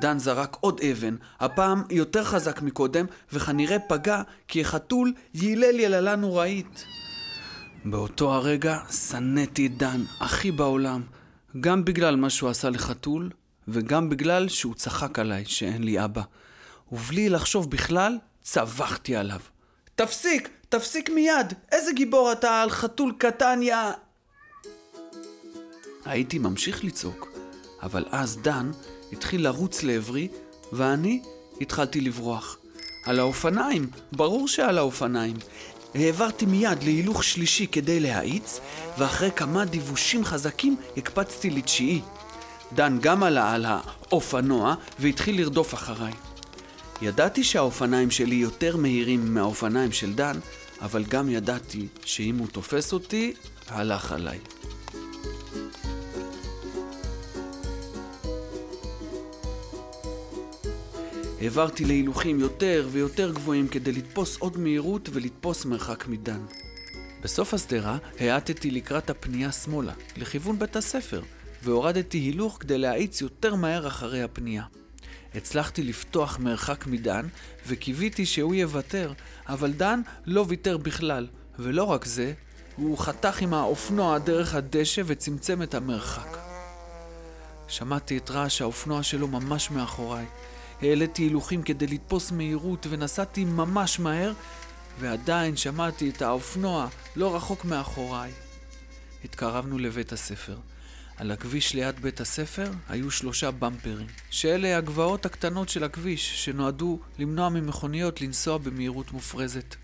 דן 0.02 0.20
זרק 0.20 0.58
עוד 0.60 0.82
אבן, 0.92 1.16
הפעם 1.40 1.84
יותר 1.90 2.24
חזק 2.24 2.62
מקודם, 2.62 3.06
וכנראה 3.34 3.80
פגע, 3.80 4.22
כי 4.48 4.62
החתול 4.62 5.14
יילל 5.34 5.80
יללה 5.80 6.16
נוראית. 6.16 6.86
באותו 7.86 8.34
הרגע 8.34 8.80
שנאתי 8.92 9.66
את 9.66 9.78
דן, 9.78 10.02
הכי 10.20 10.52
בעולם, 10.52 11.02
גם 11.60 11.86
בגלל 11.86 12.16
מה 12.16 12.30
שהוא 12.30 12.50
עשה 12.50 12.70
לחתול, 12.70 13.30
וגם 13.72 14.10
בגלל 14.10 14.50
שהוא 14.50 14.76
צחק 14.76 15.20
עליי 15.20 15.46
שאין 15.46 15.84
לי 15.84 16.04
אבא. 16.04 16.22
ובלי 16.92 17.30
לחשוב 17.30 17.70
בכלל, 17.72 18.18
צווחתי 18.42 19.16
עליו. 19.16 19.40
תפסיק! 19.96 20.50
תפסיק 20.70 21.10
מיד! 21.10 21.54
איזה 21.72 21.92
גיבור 21.92 22.32
אתה 22.32 22.62
על 22.62 22.70
חתול 22.70 23.14
קטן, 23.18 23.60
יא... 23.64 23.76
הייתי 26.06 26.40
ממשיך 26.40 26.84
לצעוק, 26.84 27.28
אבל 27.82 28.06
אז 28.12 28.38
דן 28.38 28.72
התחיל 29.12 29.44
לרוץ 29.44 29.84
לעברי, 29.84 30.28
ואני 30.74 31.22
התחלתי 31.62 32.02
לברוח. 32.02 32.58
על 33.06 33.20
האופניים, 33.20 33.90
ברור 34.12 34.48
שעל 34.48 34.78
האופניים. 34.78 35.36
העברתי 35.96 36.46
מיד 36.46 36.84
להילוך 36.84 37.24
שלישי 37.24 37.68
כדי 37.68 38.00
להאיץ, 38.00 38.60
ואחרי 38.98 39.32
כמה 39.36 39.66
דיוושים 39.66 40.26
חזקים 40.26 40.76
הקפצתי 40.98 41.50
לתשיעי. 41.50 42.02
דן 42.74 42.98
גם 43.02 43.24
עלה 43.24 43.54
על 43.54 43.66
האופנוע 43.68 44.76
והתחיל 45.00 45.42
לרדוף 45.42 45.74
אחריי. 45.74 46.14
ידעתי 47.02 47.44
שהאופניים 47.44 48.12
שלי 48.12 48.36
יותר 48.36 48.78
מהירים 48.78 49.34
מהאופניים 49.34 49.92
של 49.92 50.14
דן, 50.14 50.40
אבל 50.82 51.04
גם 51.04 51.30
ידעתי 51.30 51.88
שאם 52.06 52.38
הוא 52.38 52.48
תופס 52.48 52.94
אותי, 52.94 53.34
הלך 53.68 54.12
עליי. 54.12 54.40
העברתי 61.42 61.86
להילוכים 61.86 62.40
יותר 62.40 62.88
ויותר 62.92 63.32
גבוהים 63.32 63.68
כדי 63.68 63.92
לתפוס 63.92 64.38
עוד 64.38 64.58
מהירות 64.58 65.10
ולתפוס 65.14 65.66
מרחק 65.66 66.08
מדן. 66.08 66.46
בסוף 67.22 67.54
השדרה 67.54 67.98
האטתי 68.20 68.72
לקראת 68.72 69.10
הפנייה 69.10 69.52
שמאלה, 69.52 69.94
לכיוון 70.18 70.60
בית 70.60 70.76
הספר, 70.76 71.22
והורדתי 71.64 72.18
הילוך 72.18 72.58
כדי 72.60 72.78
להאיץ 72.78 73.22
יותר 73.22 73.56
מהר 73.56 73.88
אחרי 73.88 74.24
הפנייה. 74.24 74.64
הצלחתי 75.36 75.84
לפתוח 75.84 76.40
מרחק 76.40 76.88
מדן, 76.88 77.28
וקיוויתי 77.68 78.26
שהוא 78.26 78.56
יוותר, 78.56 79.14
אבל 79.48 79.72
דן 79.72 80.02
לא 80.26 80.46
ויתר 80.48 80.78
בכלל, 80.78 81.28
ולא 81.60 81.84
רק 81.84 82.06
זה, 82.06 82.34
הוא 82.76 82.98
חתך 82.98 83.42
עם 83.42 83.54
האופנוע 83.54 84.18
דרך 84.18 84.56
הדשא 84.56 85.02
וצמצם 85.06 85.62
את 85.62 85.74
המרחק. 85.74 86.38
שמעתי 87.68 88.18
את 88.18 88.32
רעש 88.32 88.62
האופנוע 88.62 89.04
שלו 89.04 89.28
ממש 89.28 89.72
מאחוריי. 89.72 90.26
העליתי 90.82 91.24
הילוכים 91.24 91.64
כדי 91.64 91.88
לתפוס 91.88 92.32
מהירות 92.32 92.88
ונסעתי 92.90 93.46
ממש 93.46 94.00
מהר, 94.00 94.34
ועדיין 95.00 95.58
שמעתי 95.58 96.10
את 96.10 96.22
האופנוע 96.22 96.88
לא 97.16 97.36
רחוק 97.36 97.66
מאחוריי. 97.66 98.32
התקרבנו 99.26 99.80
לבית 99.80 100.12
הספר. 100.12 100.56
על 101.20 101.32
הכביש 101.32 101.74
ליד 101.74 102.00
בית 102.02 102.22
הספר 102.22 102.72
היו 102.90 103.12
שלושה 103.12 103.52
במפרים, 103.52 104.08
שאלה 104.30 104.78
הגבעות 104.78 105.26
הקטנות 105.26 105.70
של 105.70 105.84
הכביש, 105.84 106.46
שנועדו 106.46 107.00
למנוע 107.20 107.50
ממכוניות 107.50 108.22
לנסוע 108.22 108.58
במהירות 108.58 109.12
מופרזת. 109.12 109.76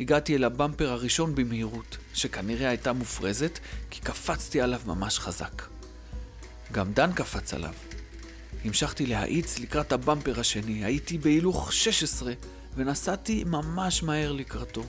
הגעתי 0.00 0.36
אל 0.36 0.44
הבמפר 0.44 0.90
הראשון 0.90 1.34
במהירות, 1.34 1.96
שכנראה 2.14 2.68
הייתה 2.68 2.92
מופרזת, 2.92 3.58
כי 3.90 4.00
קפצתי 4.00 4.60
עליו 4.60 4.80
ממש 4.86 5.18
חזק. 5.18 5.62
גם 6.72 6.92
דן 6.92 7.12
קפץ 7.12 7.54
עליו. 7.54 7.74
המשכתי 8.64 9.06
להאיץ 9.06 9.58
לקראת 9.58 9.92
הבמפר 9.92 10.40
השני, 10.40 10.84
הייתי 10.84 11.18
בהילוך 11.18 11.72
16, 11.72 12.32
ונסעתי 12.76 13.44
ממש 13.44 14.02
מהר 14.02 14.32
לקראתו. 14.32 14.84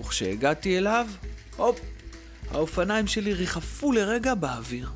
וכשהגעתי 0.00 0.78
אליו, 0.78 1.06
הופ, 1.56 1.80
האופניים 2.50 3.06
שלי 3.06 3.34
ריחפו 3.34 3.92
לרגע 3.92 4.34
באוויר. 4.34 4.90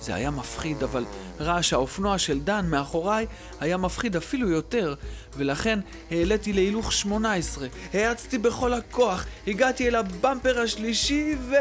זה 0.00 0.14
היה 0.14 0.30
מפחיד, 0.30 0.82
אבל 0.82 1.04
רעש 1.40 1.72
האופנוע 1.72 2.18
של 2.18 2.40
דן 2.40 2.66
מאחוריי 2.66 3.26
היה 3.60 3.76
מפחיד 3.76 4.16
אפילו 4.16 4.48
יותר, 4.48 4.94
ולכן 5.36 5.78
העליתי 6.10 6.52
להילוך 6.52 6.92
18. 6.92 7.68
האצתי 7.92 8.38
בכל 8.38 8.72
הכוח, 8.72 9.26
הגעתי 9.46 9.88
אל 9.88 9.94
הבמפר 9.94 10.60
השלישי 10.60 11.34
ו... 11.40 11.54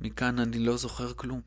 מכאן 0.00 0.38
אני 0.38 0.58
לא 0.58 0.76
זוכר 0.76 1.12
כלום. 1.12 1.40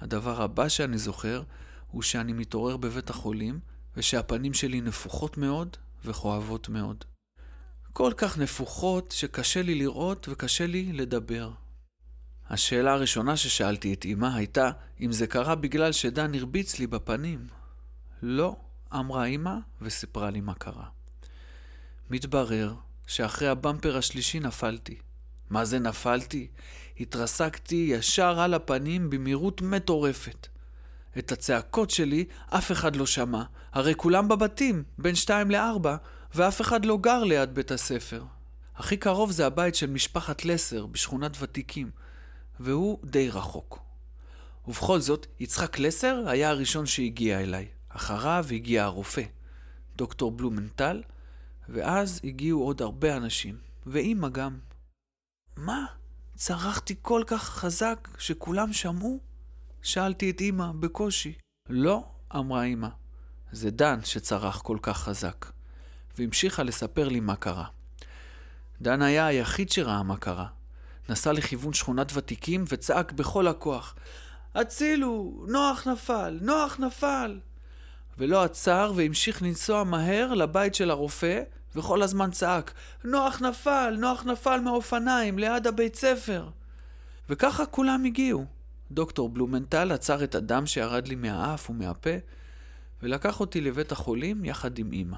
הדבר 0.00 0.42
הבא 0.42 0.68
שאני 0.68 0.98
זוכר 0.98 1.42
הוא 1.90 2.02
שאני 2.02 2.32
מתעורר 2.32 2.76
בבית 2.76 3.10
החולים 3.10 3.60
ושהפנים 3.96 4.54
שלי 4.54 4.80
נפוחות 4.80 5.38
מאוד 5.38 5.76
וכואבות 6.04 6.68
מאוד. 6.68 7.04
כל 7.92 8.12
כך 8.16 8.38
נפוחות 8.38 9.14
שקשה 9.16 9.62
לי 9.62 9.74
לראות 9.74 10.28
וקשה 10.28 10.66
לי 10.66 10.92
לדבר. 10.92 11.50
השאלה 12.50 12.92
הראשונה 12.92 13.36
ששאלתי 13.36 13.94
את 13.94 14.04
אמא 14.04 14.26
הייתה 14.34 14.70
אם 15.00 15.12
זה 15.12 15.26
קרה 15.26 15.54
בגלל 15.54 15.92
שדן 15.92 16.34
הרביץ 16.34 16.78
לי 16.78 16.86
בפנים. 16.86 17.46
לא, 18.22 18.56
אמרה 18.94 19.26
אמא 19.26 19.54
וסיפרה 19.82 20.30
לי 20.30 20.40
מה 20.40 20.54
קרה. 20.54 20.86
מתברר 22.10 22.74
שאחרי 23.06 23.48
הבמפר 23.48 23.96
השלישי 23.96 24.40
נפלתי. 24.40 24.98
מה 25.50 25.64
זה 25.64 25.78
נפלתי? 25.78 26.48
התרסקתי 27.00 27.88
ישר 27.90 28.40
על 28.40 28.54
הפנים 28.54 29.10
במהירות 29.10 29.62
מטורפת. 29.62 30.46
את 31.18 31.32
הצעקות 31.32 31.90
שלי 31.90 32.24
אף 32.48 32.72
אחד 32.72 32.96
לא 32.96 33.06
שמע, 33.06 33.42
הרי 33.72 33.94
כולם 33.94 34.28
בבתים, 34.28 34.84
בין 34.98 35.14
שתיים 35.14 35.50
לארבע, 35.50 35.96
ואף 36.34 36.60
אחד 36.60 36.84
לא 36.84 36.98
גר 37.00 37.24
ליד 37.24 37.54
בית 37.54 37.70
הספר. 37.70 38.24
הכי 38.76 38.96
קרוב 38.96 39.30
זה 39.30 39.46
הבית 39.46 39.74
של 39.74 39.90
משפחת 39.90 40.44
לסר 40.44 40.86
בשכונת 40.86 41.32
ותיקים, 41.40 41.90
והוא 42.60 42.98
די 43.04 43.30
רחוק. 43.30 43.78
ובכל 44.68 45.00
זאת, 45.00 45.26
יצחק 45.40 45.78
לסר 45.78 46.24
היה 46.26 46.50
הראשון 46.50 46.86
שהגיע 46.86 47.40
אליי. 47.40 47.68
אחריו 47.88 48.46
הגיע 48.50 48.84
הרופא, 48.84 49.22
דוקטור 49.96 50.30
בלומנטל, 50.30 51.02
ואז 51.68 52.20
הגיעו 52.24 52.62
עוד 52.62 52.82
הרבה 52.82 53.16
אנשים, 53.16 53.58
ואימא 53.86 54.28
גם. 54.28 54.58
מה? 55.56 55.86
צרחתי 56.36 56.94
כל 57.02 57.22
כך 57.26 57.42
חזק 57.42 58.08
שכולם 58.18 58.72
שמעו? 58.72 59.20
שאלתי 59.82 60.30
את 60.30 60.40
אמא 60.40 60.72
בקושי. 60.80 61.32
לא, 61.68 62.04
אמרה 62.36 62.64
אמא. 62.64 62.88
זה 63.52 63.70
דן 63.70 63.98
שצרח 64.04 64.60
כל 64.60 64.78
כך 64.82 64.98
חזק. 64.98 65.46
והמשיכה 66.18 66.62
לספר 66.62 67.08
לי 67.08 67.20
מה 67.20 67.36
קרה. 67.36 67.66
דן 68.80 69.02
היה 69.02 69.26
היחיד 69.26 69.70
שראה 69.70 70.02
מה 70.02 70.16
קרה. 70.16 70.46
נסע 71.08 71.32
לכיוון 71.32 71.72
שכונת 71.72 72.16
ותיקים 72.16 72.64
וצעק 72.68 73.12
בכל 73.12 73.46
הכוח: 73.46 73.94
הצילו! 74.54 75.44
נוח 75.48 75.88
נפל! 75.88 76.38
נוח 76.42 76.78
נפל! 76.80 77.40
ולא 78.18 78.44
עצר 78.44 78.92
והמשיך 78.96 79.42
לנסוע 79.42 79.84
מהר 79.84 80.34
לבית 80.34 80.74
של 80.74 80.90
הרופא, 80.90 81.42
וכל 81.76 82.02
הזמן 82.02 82.30
צעק: 82.30 82.72
נוח 83.04 83.42
נפל! 83.42 83.96
נוח 83.98 84.24
נפל 84.24 84.60
מהאופניים 84.60 85.38
ליד 85.38 85.66
הבית 85.66 85.94
ספר! 85.94 86.48
וככה 87.28 87.66
כולם 87.66 88.04
הגיעו. 88.04 88.57
דוקטור 88.90 89.28
בלומנטל 89.28 89.92
עצר 89.92 90.24
את 90.24 90.34
הדם 90.34 90.66
שירד 90.66 91.08
לי 91.08 91.14
מהאף 91.14 91.70
ומהפה, 91.70 92.10
ולקח 93.02 93.40
אותי 93.40 93.60
לבית 93.60 93.92
החולים 93.92 94.44
יחד 94.44 94.78
עם 94.78 94.92
אמא. 94.92 95.16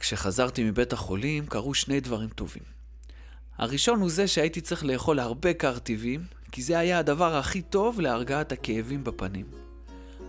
כשחזרתי 0.00 0.64
מבית 0.64 0.92
החולים 0.92 1.46
קרו 1.46 1.74
שני 1.74 2.00
דברים 2.00 2.28
טובים. 2.28 2.62
הראשון 3.58 4.00
הוא 4.00 4.10
זה 4.10 4.28
שהייתי 4.28 4.60
צריך 4.60 4.84
לאכול 4.84 5.18
הרבה 5.18 5.54
קרטיבים, 5.54 6.24
כי 6.52 6.62
זה 6.62 6.78
היה 6.78 6.98
הדבר 6.98 7.36
הכי 7.36 7.62
טוב 7.62 8.00
להרגעת 8.00 8.52
הכאבים 8.52 9.04
בפנים. 9.04 9.46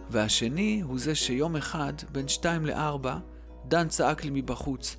והשני 0.09 0.81
הוא 0.81 0.99
זה 0.99 1.15
שיום 1.15 1.55
אחד, 1.55 1.93
בין 2.11 2.27
שתיים 2.27 2.65
לארבע, 2.65 3.17
דן 3.65 3.87
צעק 3.87 4.23
לי 4.23 4.29
מבחוץ, 4.33 4.97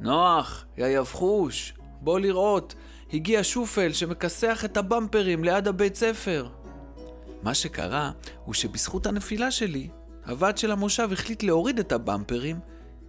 נוח, 0.00 0.64
יא 0.78 0.86
יבחוש, 0.86 1.74
בוא 2.00 2.20
לראות, 2.20 2.74
הגיע 3.12 3.40
שופל 3.42 3.92
שמכסח 3.92 4.64
את 4.64 4.76
הבמפרים 4.76 5.44
ליד 5.44 5.68
הבית 5.68 5.94
ספר. 5.94 6.48
מה 7.42 7.54
שקרה 7.54 8.10
הוא 8.44 8.54
שבזכות 8.54 9.06
הנפילה 9.06 9.50
שלי, 9.50 9.88
הוועד 10.26 10.58
של 10.58 10.70
המושב 10.70 11.08
החליט 11.12 11.42
להוריד 11.42 11.78
את 11.78 11.92
הבמפרים, 11.92 12.60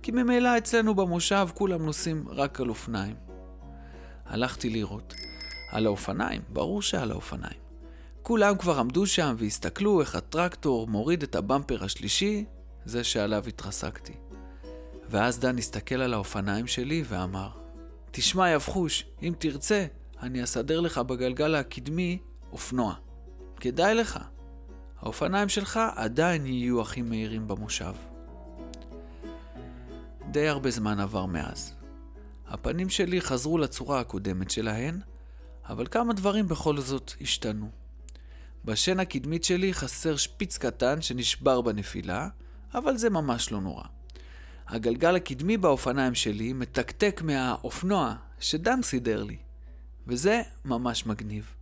כי 0.01 0.11
ממילא 0.11 0.57
אצלנו 0.57 0.95
במושב 0.95 1.47
כולם 1.53 1.85
נוסעים 1.85 2.25
רק 2.29 2.61
על 2.61 2.69
אופניים. 2.69 3.15
הלכתי 4.25 4.69
לראות. 4.69 5.13
על 5.71 5.85
האופניים, 5.85 6.41
ברור 6.49 6.81
שעל 6.81 7.11
האופניים. 7.11 7.59
כולם 8.21 8.57
כבר 8.57 8.79
עמדו 8.79 9.05
שם 9.05 9.35
והסתכלו 9.37 10.01
איך 10.01 10.15
הטרקטור 10.15 10.87
מוריד 10.87 11.23
את 11.23 11.35
הבמפר 11.35 11.83
השלישי, 11.83 12.45
זה 12.85 13.03
שעליו 13.03 13.43
התרסקתי. 13.47 14.13
ואז 15.09 15.39
דן 15.39 15.57
הסתכל 15.57 15.95
על 15.95 16.13
האופניים 16.13 16.67
שלי 16.67 17.03
ואמר, 17.07 17.49
תשמע, 18.11 18.49
יבחוש, 18.49 19.05
אם 19.21 19.33
תרצה, 19.37 19.85
אני 20.21 20.43
אסדר 20.43 20.79
לך 20.79 20.97
בגלגל 20.97 21.55
הקדמי 21.55 22.17
אופנוע. 22.51 22.93
כדאי 23.62 23.95
לך. 23.95 24.19
האופניים 25.02 25.50
שלך 25.50 25.80
עדיין 25.95 26.45
יהיו 26.45 26.82
הכי 26.82 27.02
מהירים 27.02 27.47
במושב. 27.47 27.93
די 30.32 30.47
הרבה 30.47 30.71
זמן 30.71 31.00
עבר 31.00 31.26
מאז. 31.26 31.74
הפנים 32.47 32.89
שלי 32.89 33.21
חזרו 33.21 33.58
לצורה 33.58 34.00
הקודמת 34.00 34.52
שלהן, 34.52 35.00
אבל 35.69 35.88
כמה 35.91 36.13
דברים 36.13 36.47
בכל 36.47 36.78
זאת 36.78 37.13
השתנו. 37.21 37.69
בשן 38.65 39.00
הקדמית 39.00 39.43
שלי 39.43 39.74
חסר 39.74 40.15
שפיץ 40.15 40.58
קטן 40.58 41.02
שנשבר 41.02 41.62
בנפילה, 41.62 42.28
אבל 42.74 42.97
זה 42.97 43.10
ממש 43.10 43.52
לא 43.52 43.62
נורא. 43.62 43.84
הגלגל 44.67 45.15
הקדמי 45.15 45.58
באופניים 45.58 46.15
שלי 46.15 46.54
מתקתק 46.54 47.21
מהאופנוע 47.24 48.15
שדן 48.39 48.82
סידר 48.82 49.24
לי, 49.24 49.38
וזה 50.08 50.41
ממש 50.65 51.06
מגניב. 51.06 51.61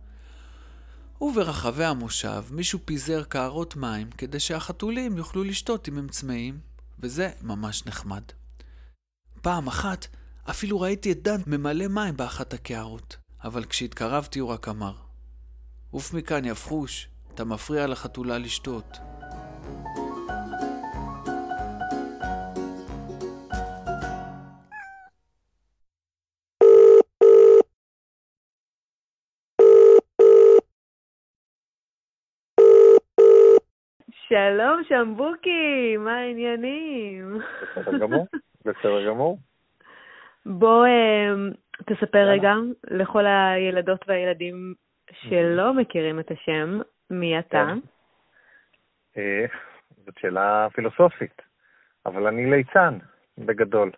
וברחבי 1.20 1.84
המושב 1.84 2.44
מישהו 2.50 2.78
פיזר 2.84 3.22
קערות 3.24 3.76
מים 3.76 4.10
כדי 4.10 4.40
שהחתולים 4.40 5.16
יוכלו 5.16 5.44
לשתות 5.44 5.88
אם 5.88 5.98
הם 5.98 6.08
צמאים, 6.08 6.58
וזה 6.98 7.30
ממש 7.42 7.86
נחמד. 7.86 8.22
פעם 9.42 9.66
אחת 9.66 10.06
אפילו 10.50 10.80
ראיתי 10.80 11.12
את 11.12 11.22
דן 11.22 11.40
ממלא 11.46 11.88
מים 11.88 12.16
באחת 12.16 12.54
הקערות, 12.54 13.16
אבל 13.44 13.64
כשהתקרבתי 13.64 14.38
הוא 14.38 14.48
רק 14.48 14.68
אמר, 14.68 14.94
עוף 15.90 16.14
מכאן 16.14 16.44
יפחוש, 16.44 17.08
אתה 17.34 17.44
מפריע 17.44 17.86
לחתולה 17.86 18.38
לשתות. 18.38 18.98
שלום 34.30 34.82
שמבוקי, 34.88 35.96
מה 35.96 36.18
העניינים? 36.18 37.38
בסדר 37.62 37.98
גמור, 37.98 38.26
בסדר 38.64 39.06
גמור. 39.06 39.38
בוא 40.46 40.86
אה, 40.86 41.32
תספר 41.86 42.28
רגע 42.28 42.52
לכל 42.90 43.24
הילדות 43.26 44.04
והילדים 44.08 44.74
שלא 45.12 45.74
מכירים 45.74 46.20
את 46.20 46.30
השם, 46.30 46.80
מי 47.10 47.38
אתה? 47.38 47.66
כן. 47.66 47.78
אה, 49.20 49.46
זאת 50.04 50.18
שאלה 50.18 50.68
פילוסופית, 50.72 51.42
אבל 52.06 52.26
אני 52.26 52.50
ליצן, 52.50 52.98
בגדול. 53.38 53.90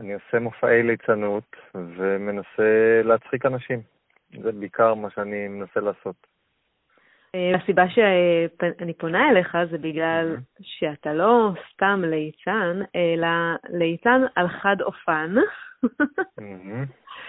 אני 0.00 0.14
עושה 0.14 0.38
מופעי 0.38 0.82
ליצנות 0.82 1.56
ומנסה 1.74 3.00
להצחיק 3.04 3.46
אנשים. 3.46 3.82
זה 4.42 4.52
בעיקר 4.52 4.94
מה 4.94 5.10
שאני 5.10 5.48
מנסה 5.48 5.80
לעשות. 5.80 6.26
אה, 7.34 7.52
הסיבה 7.56 7.84
שאני 7.88 8.94
פונה 8.94 9.30
אליך 9.30 9.56
זה 9.70 9.78
בגלל 9.78 10.36
שאתה 10.60 11.12
לא 11.12 11.50
סתם 11.72 12.02
ליצן, 12.06 12.80
אלא 12.96 13.28
ליצן 13.68 14.22
על 14.36 14.48
חד 14.48 14.76
אופן. 14.80 15.34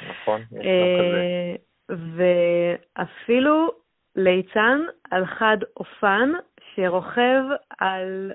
נכון, 0.09 0.41
יש 0.41 0.47
גם 0.51 0.63
אה, 0.65 1.55
כזה. 1.89 1.95
ואפילו 2.15 3.71
ליצן 4.15 4.79
על 5.11 5.25
חד 5.25 5.57
אופן 5.77 6.29
שרוכב 6.75 7.41
על... 7.79 8.31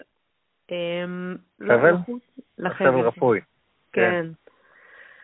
אמ, 0.71 1.37
לא, 1.61 1.75
חבל? 1.79 1.91
לחוץ- 2.59 2.75
חבל 2.75 3.01
רפוי. 3.01 3.41
כן. 3.93 4.27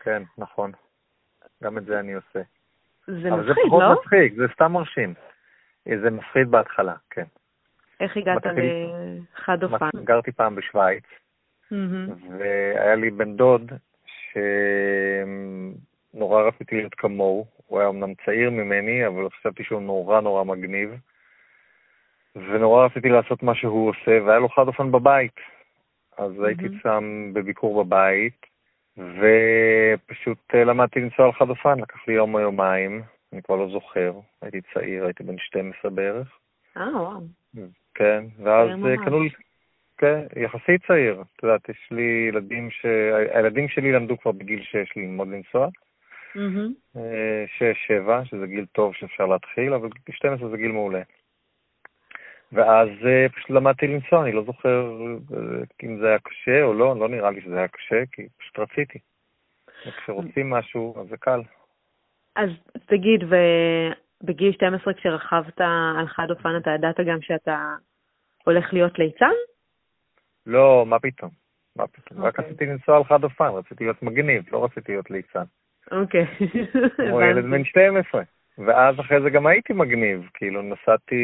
כן, 0.03 0.23
נכון. 0.37 0.71
גם 1.63 1.77
את 1.77 1.85
זה 1.85 1.99
אני 1.99 2.13
עושה. 2.13 2.41
זה 3.07 3.33
אבל 3.33 3.47
זה 3.47 3.53
פחות 3.67 3.83
לא? 3.83 3.93
מצחיק, 3.93 4.33
זה 4.33 4.43
סתם 4.53 4.71
מרשים. 4.71 5.13
אה, 5.87 5.99
זה 6.01 6.09
מפחיד 6.09 6.51
בהתחלה, 6.51 6.95
כן. 7.09 7.25
איך 7.99 8.17
הגעת 8.17 8.45
לחד 8.45 9.63
אופן? 9.63 9.89
גרתי 10.03 10.31
פעם 10.31 10.55
בשוויץ, 10.55 11.03
מהמם. 11.71 12.09
והיה 12.39 12.95
לי 12.95 13.09
בן 13.09 13.35
דוד 13.35 13.71
שנורא 16.11 16.41
רציתי 16.41 16.75
להיות 16.75 16.95
כמוהו. 16.95 17.45
הוא 17.67 17.79
היה 17.79 17.89
אמנם 17.89 18.13
צעיר 18.25 18.49
ממני, 18.49 19.07
אבל 19.07 19.29
חשבתי 19.29 19.63
שהוא 19.63 19.81
נורא 19.81 20.21
נורא 20.21 20.43
מגניב. 20.43 20.89
ונורא 22.35 22.85
רציתי 22.85 23.09
לעשות 23.09 23.43
מה 23.43 23.55
שהוא 23.55 23.89
עושה, 23.89 24.23
והיה 24.23 24.39
לו 24.39 24.49
חד 24.49 24.67
אופן 24.67 24.91
בבית. 24.91 25.35
אז 26.17 26.43
הייתי 26.43 26.67
שם 26.83 27.31
בביקור 27.33 27.83
בבית, 27.83 28.45
ופשוט 28.97 30.37
אה, 30.55 30.63
למדתי 30.63 30.99
לנסוע 30.99 31.25
על 31.25 31.31
חד 31.31 31.49
אופן, 31.49 31.79
לקח 31.79 32.07
לי 32.07 32.13
יום 32.13 32.35
או 32.35 32.39
יומיים, 32.39 33.01
אני 33.33 33.41
כבר 33.41 33.55
לא 33.55 33.69
זוכר, 33.71 34.13
הייתי 34.41 34.61
צעיר, 34.73 35.05
הייתי 35.05 35.23
בן 35.23 35.37
12 35.37 35.91
בערך. 35.91 36.37
אה, 36.77 37.01
וואו. 37.01 37.21
כן, 37.95 38.25
ואז 38.43 38.69
אה. 38.69 39.05
קנו 39.05 39.23
לי, 39.23 39.29
כן, 39.97 40.21
יחסית 40.35 40.85
צעיר. 40.87 41.21
את 41.21 41.43
יודעת, 41.43 41.69
יש 41.69 41.87
לי 41.91 42.27
ילדים 42.29 42.71
ש... 42.71 42.85
הילדים 43.33 43.67
שלי 43.69 43.91
למדו 43.91 44.17
כבר 44.17 44.31
בגיל 44.31 44.63
6 44.63 44.97
ללמוד 44.97 45.27
לנסוע. 45.27 45.69
אה, 46.95 47.45
6-7, 48.23 48.25
שזה 48.25 48.47
גיל 48.47 48.65
טוב 48.71 48.93
שאפשר 48.95 49.25
להתחיל, 49.25 49.73
אבל 49.73 49.89
גיל 50.05 50.15
12 50.15 50.49
זה 50.49 50.57
גיל 50.57 50.71
מעולה. 50.71 51.01
ואז 52.51 52.89
אה, 53.05 53.29
פשוט 53.29 53.49
למדתי 53.49 53.87
לנסוע, 53.87 54.23
אני 54.23 54.31
לא 54.31 54.43
זוכר 54.43 54.91
אה, 55.33 55.63
אם 55.83 55.99
זה 55.99 56.07
היה 56.07 56.19
קשה 56.19 56.63
או 56.63 56.73
לא, 56.73 56.99
לא 56.99 57.09
נראה 57.09 57.31
לי 57.31 57.41
שזה 57.41 57.57
היה 57.57 57.67
קשה, 57.67 58.03
כי 58.11 58.27
פשוט 58.37 58.59
רציתי. 58.59 58.99
וכשרוצים 59.87 60.49
משהו, 60.49 61.01
אז 61.01 61.07
זה 61.09 61.17
קל. 61.17 61.41
אז 62.35 62.49
תגיד, 62.85 63.23
ובגיל 64.23 64.51
12 64.51 64.93
כשרכבת 64.93 65.61
על 65.99 66.07
חד 66.07 66.31
אופן, 66.31 66.49
אתה 66.57 66.69
ידעת 66.71 66.99
גם 66.99 67.21
שאתה 67.21 67.75
הולך 68.43 68.73
להיות 68.73 68.99
ליצן? 68.99 69.31
לא, 70.45 70.83
מה 70.87 70.99
פתאום? 70.99 71.31
מה 71.75 71.87
פתאום? 71.87 72.21
רק 72.23 72.27
אוקיי. 72.39 72.45
רציתי 72.45 72.65
לנסוע 72.65 72.97
על 72.97 73.03
חד 73.03 73.23
אופן, 73.23 73.45
רציתי 73.45 73.83
להיות 73.83 74.03
מגניב, 74.03 74.43
לא 74.51 74.65
רציתי 74.65 74.91
להיות 74.91 75.11
ליצן. 75.11 75.43
אוקיי. 75.91 76.25
כמו 76.97 77.21
ילד. 77.21 77.45
בן 77.45 77.65
12. 77.65 78.21
ואז 78.57 78.99
אחרי 78.99 79.21
זה 79.21 79.29
גם 79.29 79.47
הייתי 79.47 79.73
מגניב, 79.73 80.29
כאילו 80.33 80.61
נסעתי, 80.61 81.23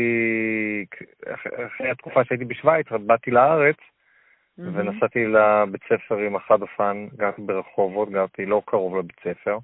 אח- 1.34 1.48
אחרי 1.68 1.90
התקופה 1.90 2.24
שהייתי 2.24 2.46
בשוויץ, 2.46 2.88
באתי 2.92 3.32
לארץ. 3.32 3.76
ונסעתי 4.60 5.26
לבית 5.26 5.82
ספר 5.84 6.18
עם 6.18 6.36
החד 6.36 6.62
אופן, 6.62 7.08
גרתי 7.16 7.42
ברחובות, 7.42 8.10
גרתי 8.10 8.46
לא 8.46 8.62
קרוב 8.66 8.98
לבית 8.98 9.20
ספר. 9.24 9.58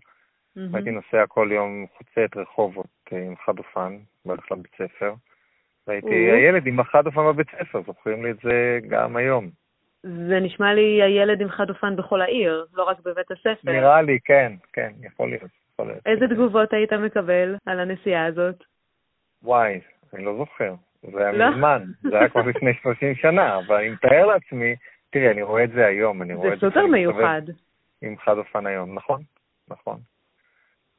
מהמם. 0.56 0.76
הייתי 0.76 0.92
נוסע 0.92 1.26
כל 1.28 1.50
יום, 1.52 1.86
חוצה 1.98 2.26
את 2.26 2.38
רחובות 2.38 2.88
אה, 3.14 3.18
עם 3.18 3.36
חד 3.46 3.60
אופן, 3.60 3.98
בדרך 4.26 4.52
לבית 4.52 4.72
ספר. 4.78 5.14
והייתי 5.88 6.32
או. 6.32 6.36
הילד 6.36 6.68
עם 6.68 6.80
החד 6.80 7.06
אופן 7.06 7.22
בבית 7.22 7.48
ספר, 7.50 7.82
זוכרים 7.86 8.26
לי 8.26 8.32
את 8.32 8.38
זה 8.44 8.80
גם 8.88 9.16
היום. 9.16 9.50
זה 10.04 10.40
נשמע 10.40 10.74
לי 10.74 11.04
הילד 11.04 11.42
עם 11.42 11.50
חד 11.50 11.70
אופן 11.70 11.96
בכל 11.96 12.22
העיר, 12.22 12.66
לא 12.74 12.84
רק 12.84 12.98
בבית 13.06 13.32
הספר. 13.32 13.72
נראה 13.72 14.02
לי, 14.02 14.20
כן, 14.26 14.54
כן, 14.74 14.92
יכול 15.02 15.30
להיות. 15.30 15.52
יכול 15.74 15.88
להיות. 15.88 16.02
איזה 16.06 16.28
תגובות 16.28 16.74
היית 16.74 16.94
מקבל 16.94 17.56
על 17.66 17.80
הנסיעה 17.80 18.26
הזאת? 18.26 18.64
וואי, 19.44 19.80
אני 20.14 20.26
לא 20.26 20.38
זוכר. 20.38 20.74
זה 21.12 21.18
היה 21.18 21.32
לא? 21.32 21.50
מזמן, 21.50 21.84
זה 22.02 22.20
היה 22.20 22.30
כבר 22.30 22.42
לפני 22.42 22.74
30 22.82 23.16
שנה, 23.16 23.58
אבל 23.58 23.76
אני 23.76 23.90
מתאר 23.90 24.26
לעצמי, 24.26 24.76
תראי, 25.10 25.32
אני 25.32 25.42
רואה 25.42 25.64
את 25.64 25.72
זה 25.72 25.86
היום, 25.86 26.22
אני 26.22 26.34
רואה 26.34 26.50
זה 26.50 26.54
את 26.56 26.60
זה 26.60 26.68
סופר 26.68 26.80
כשאני 26.80 27.06
מסתובב 27.06 27.22
מיוחד. 27.22 27.42
עם 28.02 28.18
חד 28.18 28.38
אופן 28.38 28.66
היום, 28.66 28.96
נכון, 28.96 29.22
נכון. 29.68 30.00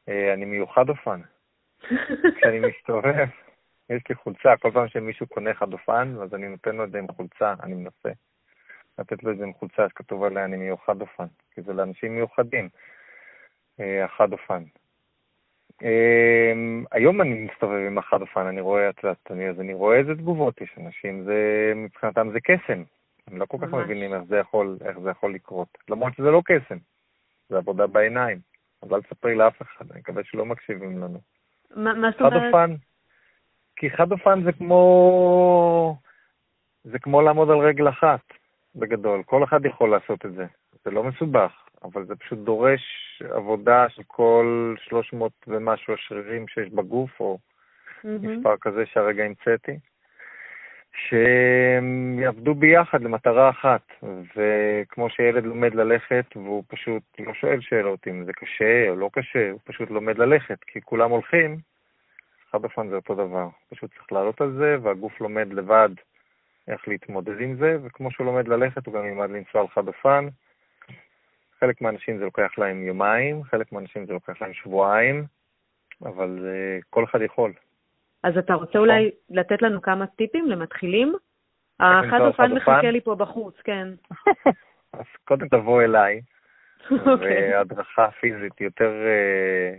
אה, 0.09 0.33
אני 0.33 0.45
מיוחד 0.45 0.89
אופן. 0.89 1.21
כשאני 2.37 2.61
מסתובב, 2.61 3.27
יש 3.91 4.03
לי 4.09 4.15
חולצה, 4.15 4.57
כל 4.57 4.71
פעם 4.71 4.89
שמישהו 4.89 5.27
קונה 5.27 5.55
חד 5.55 5.73
אופן, 5.73 6.15
אז 6.23 6.35
אני 6.35 6.49
נותן 6.49 6.77
לו 6.77 6.85
את 6.85 6.91
זה 6.91 6.99
עם 6.99 7.07
חולצה, 7.09 7.55
אני 7.63 7.75
מנסה 7.75 8.09
לתת 8.99 9.23
לו 9.23 9.33
את 9.33 9.39
זה 9.39 9.45
עם 9.45 9.53
חולצה 9.53 9.89
שכתוב 9.89 10.25
עליה 10.25 10.45
אני 10.45 10.57
מיוחד 10.57 11.01
אופן, 11.01 11.27
כי 11.55 11.63
זה 11.63 11.73
לאנשים 11.73 12.15
מיוחדים, 12.15 12.69
אה, 13.81 14.05
החד 14.05 14.33
אופן. 14.33 14.63
אה, 15.83 16.53
היום 16.93 17.21
אני 17.21 17.35
מסתובב 17.35 17.87
עם 17.87 17.99
החד 17.99 18.21
אופן, 18.21 18.47
אני 18.47 18.61
רואה, 18.61 18.91
את 18.91 19.05
יודעת, 19.05 19.31
אני, 19.31 19.49
אז 19.49 19.61
אני 19.61 19.75
רואה 19.75 19.97
איזה 19.97 20.15
תגובות 20.15 20.61
יש 20.61 20.75
אנשים, 20.79 21.25
זה, 21.25 21.73
מבחינתם 21.77 22.31
זה 22.33 22.41
קסם. 22.41 22.83
הם 23.27 23.39
לא 23.39 23.47
כל 23.47 23.59
כך 23.61 23.69
ממש. 23.69 23.85
מבינים 23.85 24.15
איך 24.15 24.23
זה 24.23 24.37
יכול, 24.37 24.79
איך 24.85 24.99
זה 24.99 25.11
יכול 25.11 25.35
לקרות, 25.35 25.69
למרות 25.89 26.15
שזה 26.15 26.31
לא 26.31 26.43
קסם. 26.45 26.79
זה 27.49 27.57
עבודה 27.57 27.87
בעיניים. 27.87 28.39
אז 28.85 28.93
אל 28.93 29.03
תספרי 29.03 29.35
לאף 29.35 29.63
אחד, 29.63 29.91
אני 29.91 30.01
מקווה 30.01 30.25
שלא 30.25 30.47
מקשיבים 30.47 30.99
לנו. 31.03 31.21
מה 31.77 32.11
זאת 32.11 32.19
חד 32.19 32.25
אומרת? 32.25 32.55
אופן, 32.55 32.75
כי 33.77 33.91
חד 33.91 34.13
אופן 34.13 34.45
זה 34.45 34.53
כמו... 34.53 35.97
זה 36.85 36.99
כמו 36.99 37.23
לעמוד 37.23 37.51
על 37.51 37.59
רגל 37.59 37.89
אחת, 37.89 38.21
בגדול. 38.75 39.23
כל 39.23 39.45
אחד 39.45 39.67
יכול 39.67 39.91
לעשות 39.91 40.27
את 40.27 40.33
זה. 40.35 40.47
זה 40.85 40.91
לא 40.91 41.05
מסובך, 41.05 41.53
אבל 41.83 42.05
זה 42.07 42.17
פשוט 42.17 42.39
דורש 42.39 42.83
עבודה 43.31 43.89
של 43.89 44.03
כל 44.07 44.75
300 44.79 45.33
ומשהו 45.47 45.95
השרירים 45.95 46.49
שיש 46.49 46.69
בגוף, 46.69 47.21
או 47.21 47.39
מהמם. 48.05 48.39
מספר 48.39 48.55
כזה 48.61 48.87
שהרגע 48.87 49.25
המצאתי, 49.25 49.79
שהם 50.95 52.19
יעבדו 52.19 52.55
ביחד 52.55 53.03
למטרה 53.03 53.51
אחת. 53.51 53.83
וכמו 54.37 55.11
שילד 55.11 55.45
לומד 55.45 55.75
ללכת, 55.75 56.25
והוא 56.37 56.65
פשוט 56.69 57.03
לא 57.19 57.35
שואל 57.35 57.61
שאלות 57.61 58.09
אם 58.09 58.25
זה 58.25 58.33
קשה 58.33 58.89
או 58.89 58.97
לא 58.97 59.11
קשה, 59.13 59.51
הוא 59.51 59.61
פשוט 59.65 59.91
לומד 59.91 60.19
ללכת, 60.19 60.65
כי 60.65 60.81
כולם 60.81 61.11
הולכים, 61.11 61.59
חד 62.51 62.65
אופן 62.65 62.89
זה 62.89 62.97
אותו 62.97 63.15
דבר. 63.15 63.49
פשוט 63.71 63.91
צריך 63.95 64.13
לעלות 64.13 64.41
על 64.41 64.53
זה, 64.53 64.77
והגוף 64.83 65.21
לומד 65.21 65.53
לבד 65.53 65.89
איך 66.69 66.89
להתמודד 66.89 67.41
עם 67.41 67.57
זה, 67.57 67.77
וכמו 67.83 68.11
שהוא 68.11 68.27
לומד 68.27 68.49
ללכת, 68.49 68.87
הוא 68.87 68.95
גם 68.95 69.07
ילמד 69.07 69.31
לנסוע 69.31 69.61
על 69.61 69.69
חד 69.69 69.89
אופן. 69.89 70.29
חלק 71.61 71.81
מהאנשים 71.81 72.19
זה 72.19 72.25
לוקח 72.25 72.53
להם 72.59 72.83
יומיים, 72.83 73.45
חלק 73.45 73.73
מהאנשים 73.73 74.07
זה 74.07 74.13
לוקח 74.13 74.43
להם 74.43 74.55
שבועיים, 74.55 75.25
אבל 76.03 76.47
אה, 76.47 76.79
כל 76.91 77.05
אחד 77.05 77.23
יכול. 77.23 77.53
אז 78.25 78.39
אתה 78.39 78.55
רוצה 78.55 78.79
אולי 78.79 79.11
לתת 79.31 79.63
לנו 79.63 79.83
כמה 79.83 80.07
טיפים 80.07 80.51
למתחילים? 80.51 81.15
החד 81.81 82.21
אופן 82.21 82.53
מחכה? 82.53 82.91
לי 82.91 83.01
פה 83.01 83.15
בחוץ, 83.15 83.55
כן. 83.65 83.89
אז 84.99 85.05
קודם 85.25 85.49
תבוא 85.49 85.83
אליי, 85.83 86.21
אוקיי. 86.91 87.55
והדרכה 87.55 88.11
פיזית 88.21 88.61
יותר, 88.61 88.93
אה, 89.07 89.79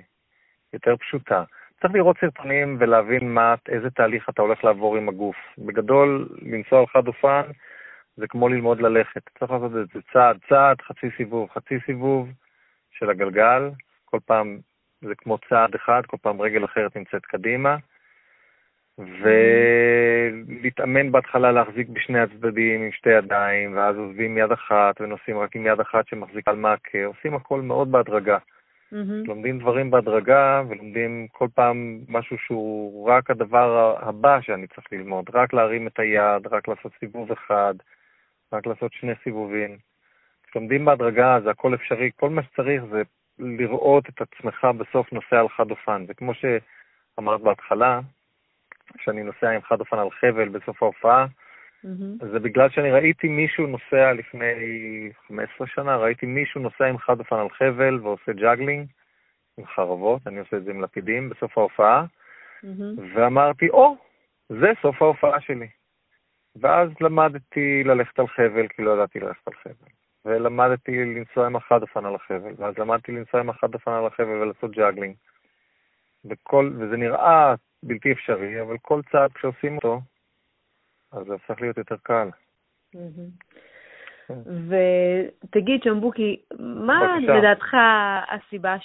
יותר 0.73 0.95
פשוטה. 0.97 1.43
צריך 1.81 1.93
לראות 1.93 2.17
סרטונים 2.21 2.77
ולהבין 2.79 3.33
מה, 3.33 3.55
איזה 3.69 3.89
תהליך 3.89 4.29
אתה 4.29 4.41
הולך 4.41 4.63
לעבור 4.63 4.97
עם 4.97 5.09
הגוף. 5.09 5.35
בגדול, 5.57 6.29
לנסוע 6.41 6.79
על 6.79 6.87
חד 6.87 7.07
אופן 7.07 7.41
זה 8.17 8.27
כמו 8.27 8.49
ללמוד 8.49 8.81
ללכת. 8.81 9.21
צריך 9.39 9.51
לעשות 9.51 9.71
את 9.71 9.87
זה 9.93 9.99
צעד 10.13 10.37
צעד, 10.49 10.81
חצי 10.81 11.07
סיבוב, 11.17 11.49
חצי 11.49 11.75
סיבוב 11.85 12.29
של 12.91 13.09
הגלגל. 13.09 13.69
כל 14.05 14.19
פעם 14.25 14.59
זה 15.01 15.15
כמו 15.15 15.37
צעד 15.49 15.75
אחד, 15.75 16.01
כל 16.07 16.17
פעם 16.21 16.41
רגל 16.41 16.65
אחרת 16.65 16.97
נמצאת 16.97 17.25
קדימה. 17.25 17.77
ולהתאמן 20.59 21.11
בהתחלה 21.11 21.51
להחזיק 21.51 21.87
בשני 21.89 22.19
הצדדים 22.19 22.81
עם 22.81 22.91
שתי 22.91 23.09
ידיים, 23.09 23.77
ואז 23.77 23.97
עוזבים 23.97 24.37
יד 24.37 24.51
אחת 24.51 25.01
ונוסעים 25.01 25.37
רק 25.37 25.55
עם 25.55 25.67
יד 25.67 25.79
אחת 25.79 26.07
שמחזיקה 26.07 26.51
על 26.51 26.57
מעקה. 26.57 27.05
עושים 27.05 27.33
הכל 27.33 27.61
מאוד 27.61 27.91
בהדרגה. 27.91 28.37
מהמם. 28.91 29.23
לומדים 29.25 29.59
דברים 29.59 29.91
בהדרגה, 29.91 30.63
ולומדים 30.69 31.27
כל 31.31 31.47
פעם 31.55 31.99
משהו 32.07 32.37
שהוא 32.37 33.09
רק 33.09 33.29
הדבר 33.29 33.95
הבא 33.99 34.41
שאני 34.41 34.67
צריך 34.67 34.87
ללמוד. 34.91 35.25
רק 35.33 35.53
להרים 35.53 35.87
את 35.87 35.99
היד, 35.99 36.47
רק 36.47 36.67
לעשות 36.67 36.91
סיבוב 36.99 37.31
אחד, 37.31 37.73
רק 38.53 38.67
לעשות 38.67 38.93
שני 38.93 39.13
סיבובים. 39.23 39.77
כשלומדים 40.47 40.85
בהדרגה 40.85 41.39
זה 41.43 41.49
הכל 41.49 41.75
אפשרי, 41.75 42.09
כל 42.15 42.29
מה 42.29 42.43
שצריך 42.43 42.83
זה 42.85 43.01
לראות 43.39 44.09
את 44.09 44.21
עצמך 44.21 44.67
בסוף 44.77 45.13
נוסע 45.13 45.39
על 45.39 45.49
חד 45.49 45.71
אופן. 45.71 46.05
זה 46.07 46.13
כמו 46.13 46.31
שאמרת 46.33 47.41
בהתחלה, 47.41 47.99
שאני 48.97 49.23
נוסע 49.23 49.49
עם 49.49 49.61
חד 49.61 49.79
אופן 49.79 49.99
על 49.99 50.09
חבל 50.11 50.49
בסוף 50.49 50.83
ההופעה, 50.83 51.25
מהמם. 51.83 52.17
זה 52.31 52.39
בגלל 52.39 52.69
שאני 52.69 52.91
ראיתי 52.91 53.27
מישהו 53.27 53.67
נוסע 53.67 54.13
לפני 54.13 54.53
15 55.27 55.67
שנה, 55.67 55.97
ראיתי 55.97 56.25
מישהו 56.25 56.61
נוסע 56.61 56.85
עם 56.85 56.97
חד 56.97 57.19
אופן 57.19 57.35
על 57.35 57.49
חבל 57.49 57.99
ועושה 58.03 58.33
ג'אגלינג 58.33 58.87
עם 59.57 59.65
חרבות, 59.65 60.27
אני 60.27 60.39
עושה 60.39 60.57
את 60.57 60.63
זה 60.63 60.71
עם 60.71 60.81
לפידים 60.81 61.29
בסוף 61.29 61.57
ההופעה, 61.57 62.05
מהמם. 62.63 62.95
ואמרתי, 63.15 63.69
או, 63.69 63.95
זה 64.49 64.71
סוף 64.81 65.01
ההופעה 65.01 65.41
שלי. 65.41 65.67
ואז 66.55 66.89
למדתי 67.01 67.83
ללכת 67.83 68.19
על 68.19 68.27
חבל, 68.27 68.67
כי 68.67 68.81
לא 68.81 68.91
ידעתי 68.91 69.19
ללכת 69.19 69.47
על 69.47 69.53
חבל. 69.53 69.89
ולמדתי 70.25 70.91
לנסוע 70.91 71.45
עם 71.45 71.55
החד 71.55 71.81
אופן 71.81 72.05
על 72.05 72.15
החבל, 72.15 72.53
ואז 72.57 72.77
למדתי 72.77 73.11
לנסוע 73.11 73.39
עם 73.39 73.49
החד 73.49 73.73
אופן 73.73 73.91
על 73.91 74.05
החבל 74.05 74.29
ולעשות 74.29 74.71
ג'אגלינג. 74.71 75.15
וכל, 76.25 76.71
וזה 76.77 76.97
נראה 76.97 77.55
בלתי 77.85 78.11
אפשרי, 78.11 78.61
אבל 78.61 78.77
כל 78.81 79.01
צעד 79.11 79.31
כשעושים 79.33 79.75
אותו, 79.75 80.01
אז 81.11 81.25
זה 81.25 81.33
הופך 81.33 81.61
להיות 81.61 81.77
יותר 81.77 81.95
קל. 82.03 82.29
מהמם. 82.93 83.29
ותגיד, 84.29 85.83
שמבוקי, 85.83 86.41
מה 86.59 87.17
בבקשה. 87.17 87.37
לדעתך 87.37 87.73
הסיבה 88.31 88.75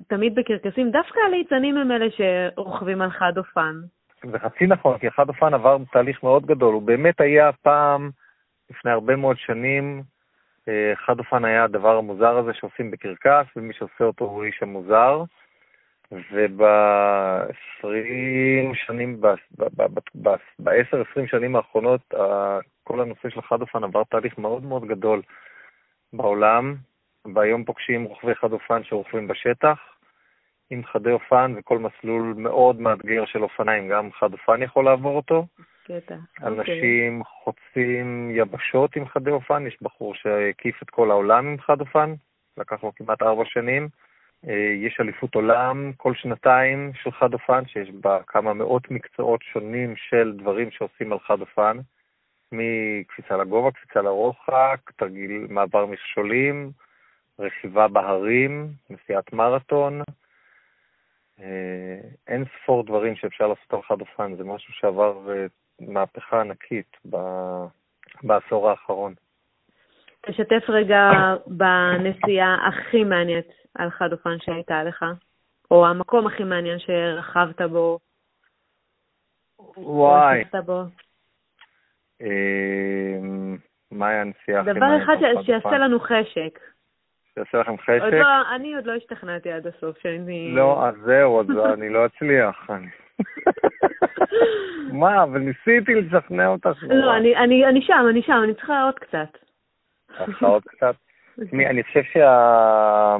שתמיד 0.00 0.34
בקרקסים, 0.34 0.90
דווקא 0.90 1.20
הליצנים 1.26 1.76
הם 1.76 1.92
אלה 1.92 2.06
שרוכבים 2.10 3.02
על 3.02 3.10
חד 3.10 3.38
אופן? 3.38 3.74
זה 4.30 4.38
חצי 4.38 4.66
נכון, 4.66 4.98
כי 4.98 5.08
אחד 5.08 5.28
אופן 5.28 5.54
עבר 5.54 5.76
תהליך 5.92 6.22
מאוד 6.22 6.46
גדול. 6.46 6.74
הוא 6.74 6.82
באמת 6.82 7.20
היה 7.20 7.52
פעם, 7.52 8.10
לפני 8.70 8.90
הרבה 8.90 9.16
מאוד 9.16 9.36
שנים, 9.38 10.02
אה, 10.68 10.92
אחד 10.92 11.18
אופן 11.18 11.44
היה 11.44 11.64
הדבר 11.64 11.96
המוזר 11.96 12.38
הזה 12.38 12.54
שעושים 12.54 12.90
בקרקס, 12.90 13.46
ומי 13.56 13.72
שעושה 13.74 14.04
אותו 14.04 14.24
הוא 14.24 14.44
איש 14.44 14.62
המוזר. 14.62 15.24
וב-20 16.12 18.74
שנים, 18.74 19.20
ב-10-20 19.20 21.26
שנים 21.26 21.56
האחרונות, 21.56 22.14
כל 22.84 23.00
הנושא 23.00 23.28
של 23.28 23.42
חד 23.42 23.60
אופן 23.60 23.84
עבר 23.84 24.04
תהליך 24.04 24.38
מאוד 24.38 24.64
מאוד 24.64 24.84
גדול 24.84 25.22
בעולם, 26.12 26.74
והיום 27.34 27.64
פוגשים 27.64 28.04
רוכבי 28.04 28.34
חד 28.34 28.52
אופן 28.52 28.84
שרוכבים 28.84 29.28
בשטח, 29.28 29.78
עם 30.70 30.84
חדי 30.84 31.12
אופן 31.12 31.54
וכל 31.56 31.78
מסלול 31.78 32.34
מאוד 32.36 32.80
מאתגר 32.80 33.24
של 33.26 33.42
אופניים, 33.42 33.88
גם 33.88 34.12
חד 34.12 34.32
אופן 34.32 34.62
יכול 34.62 34.84
לעבור 34.84 35.16
אותו. 35.16 35.46
קטע. 35.84 36.14
אוקיי. 36.42 36.48
אנשים 36.48 37.22
חוצים 37.24 38.30
יבשות 38.30 38.96
עם 38.96 39.08
חדי 39.08 39.30
אופן, 39.30 39.66
יש 39.66 39.76
בחור 39.82 40.14
שהקיף 40.14 40.82
את 40.82 40.90
כל 40.90 41.10
העולם 41.10 41.46
עם 41.46 41.58
חד 41.58 41.80
אופן, 41.80 42.14
לקח 42.56 42.84
לו 42.84 42.92
כמעט 42.96 43.22
ארבע 43.22 43.44
שנים. 43.44 43.88
אה, 44.48 44.74
יש 44.86 45.00
אליפות 45.00 45.34
עולם 45.34 45.92
כל 45.96 46.14
שנתיים 46.14 46.92
של 46.94 47.10
חד 47.10 47.32
אופן, 47.34 47.66
שיש 47.66 47.90
בה 47.90 48.22
כמה 48.26 48.54
מאות 48.54 48.90
מקצועות 48.90 49.42
שונים 49.42 49.94
של 49.96 50.32
דברים 50.38 50.70
שעושים 50.70 51.12
על 51.12 51.18
חד 51.18 51.40
אופן, 51.40 51.76
מקפיצה 52.52 53.36
לגובה, 53.36 53.70
קפיצה 53.70 54.02
לרוחק, 54.02 54.90
תרגיל 54.96 55.46
מעבר 55.50 55.86
מכשולים, 55.86 56.70
רכיבה 57.38 57.88
בהרים, 57.88 58.68
נסיעת 58.90 59.32
מרתון. 59.32 60.02
אה, 61.40 62.00
אין 62.26 62.44
ספור 62.62 62.82
דברים 62.82 63.16
שאפשר 63.16 63.46
לעשות 63.46 63.74
על 63.74 63.82
חד 63.82 64.00
אופן, 64.00 64.36
זה 64.36 64.44
משהו 64.44 64.72
שעבר 64.72 65.32
אה, 65.32 65.46
מהפכה 65.80 66.40
ענקית 66.40 66.96
בעשור 68.22 68.70
האחרון. 68.70 69.14
תשתף 70.26 70.64
רגע 70.68 71.10
בנסיעה 71.46 72.68
הכי 72.68 73.04
מעניינת 73.04 73.48
על 73.74 73.90
חד 73.90 74.12
אופן 74.12 74.36
שהייתה 74.40 74.84
לך, 74.84 75.04
או 75.70 75.86
המקום 75.86 76.26
הכי 76.26 76.44
מעניין 76.44 76.78
שרכבת 76.78 77.60
בו, 77.62 77.98
וואי, 79.76 80.44
בו. 80.64 80.82
אה, 82.22 83.18
מה 83.90 84.08
היה 84.08 84.20
הנסיעה 84.20 84.60
הכי 84.60 84.70
דבר 84.72 84.80
מעניינת 84.80 85.04
אחד 85.04 85.24
על 85.24 85.34
ש- 85.34 85.36
חד 85.36 85.42
שיעשה? 85.42 85.78
לנו 85.78 86.00
חשק. 86.00 86.58
שיעשה 87.34 87.58
לכם 87.58 87.70
עוד 87.70 87.80
חשק? 87.80 88.12
לא, 88.12 88.54
אני 88.54 88.74
עוד 88.74 88.86
לא 88.86 88.92
השתכנעתי 88.92 89.52
עד 89.52 89.66
הסוף 89.66 89.98
שאני... 89.98 90.52
לא, 90.54 90.86
אז 90.88 90.94
זהו, 91.04 91.40
אז 91.40 91.46
אני 91.74 91.88
לא 91.88 92.06
אצליח. 92.06 92.70
מה, 95.00 95.22
אבל 95.22 95.38
ניסיתי 95.38 95.94
לשכנע 95.94 96.46
אותך. 96.46 96.82
לא, 96.82 97.16
אני 97.16 97.82
שם, 97.86 98.06
אני 98.10 98.22
שם, 98.22 98.40
אני 98.44 98.54
צריכה 98.54 98.82
עוד 98.82 98.98
קצת. 98.98 99.45
ככה 100.18 100.46
עוד 100.46 100.62
קצת. 100.72 100.94
אני, 101.52 101.66
אני 101.66 101.82
חושב 101.82 102.02
שה... 102.02 103.16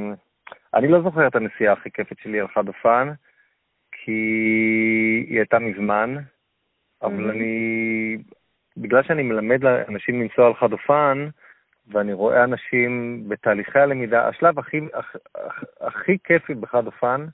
אני 0.75 0.89
לא 0.89 1.03
זוכר 1.03 1.27
את 1.27 1.37
הנסיעה 1.37 1.73
הכי 1.73 1.91
כיפת 1.91 2.19
שלי 2.19 2.41
על 2.41 2.49
חד 2.49 2.69
אופן, 2.69 3.13
כי 3.93 4.13
היא 5.29 5.39
הייתה 5.39 5.59
מזמן, 5.59 6.17
אבל. 7.03 7.31
אני... 7.31 8.19
בגלל 8.77 9.03
שאני 9.03 9.23
מלמד 9.23 9.65
לאנשים 9.65 10.23
לנסוע 10.23 10.47
על 10.47 10.55
חד 10.55 10.73
אופן, 10.73 11.29
ואני 11.89 12.13
רואה 12.13 12.45
אנשים 12.45 13.23
בתהליכי 13.29 13.79
הלמידה, 13.79 14.29
השלב 14.29 14.59
הכי, 14.59 14.81
הכ, 14.95 15.17
הכ, 15.35 15.65
הכי 15.81 16.19
כיפי 16.25 16.55
בחד 16.55 16.87
אופן, 16.87 17.27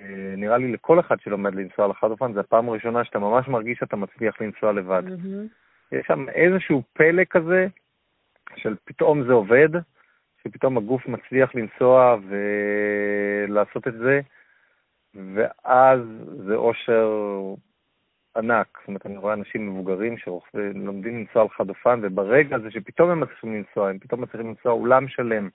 אה, 0.00 0.34
נראה 0.36 0.58
לי 0.58 0.72
לכל 0.72 1.00
אחד 1.00 1.20
שלומד 1.20 1.54
לנסוע 1.54 1.84
על 1.84 1.92
חד 1.92 2.10
אופן, 2.10 2.32
זה 2.32 2.40
הפעם 2.40 2.68
הראשונה 2.68 3.04
שאתה 3.04 3.18
ממש 3.18 3.48
מרגיש 3.48 3.78
שאתה 3.78 3.96
מצליח 3.96 4.40
לנסוע 4.40 4.72
לבד. 4.72 5.02
מהמם. 5.04 5.46
יש 5.92 6.06
שם 6.06 6.28
איזשהו 6.28 6.82
פלא 6.92 7.22
כזה, 7.30 7.66
של 8.56 8.74
פתאום 8.84 9.26
זה 9.26 9.32
עובד, 9.32 9.68
שפתאום 10.42 10.78
הגוף 10.78 11.06
מצליח 11.06 11.54
לנסוע 11.54 12.16
ולעשות 12.28 13.88
את 13.88 13.94
זה, 13.94 14.20
ואז 15.14 16.00
זה 16.46 16.54
אושר 16.54 17.10
ענק. 18.36 18.78
זאת 18.80 18.88
אומרת, 18.88 19.06
אני 19.06 19.16
רואה 19.16 19.34
אנשים 19.34 19.68
מבוגרים 19.68 20.16
שלומדים 20.18 21.18
לנסוע 21.18 21.42
על 21.42 21.48
חד 21.48 21.68
אופן, 21.68 22.00
וברגע 22.02 22.56
הזה 22.56 22.70
שפתאום 22.70 23.10
הם 23.10 23.20
מצליחים 23.20 23.54
לנסוע, 23.54 23.90
הם 23.90 23.98
פתאום 23.98 24.20
מצליחים 24.20 24.48
לנסוע 24.48 24.72
אולם 24.72 25.08
שלם 25.08 25.48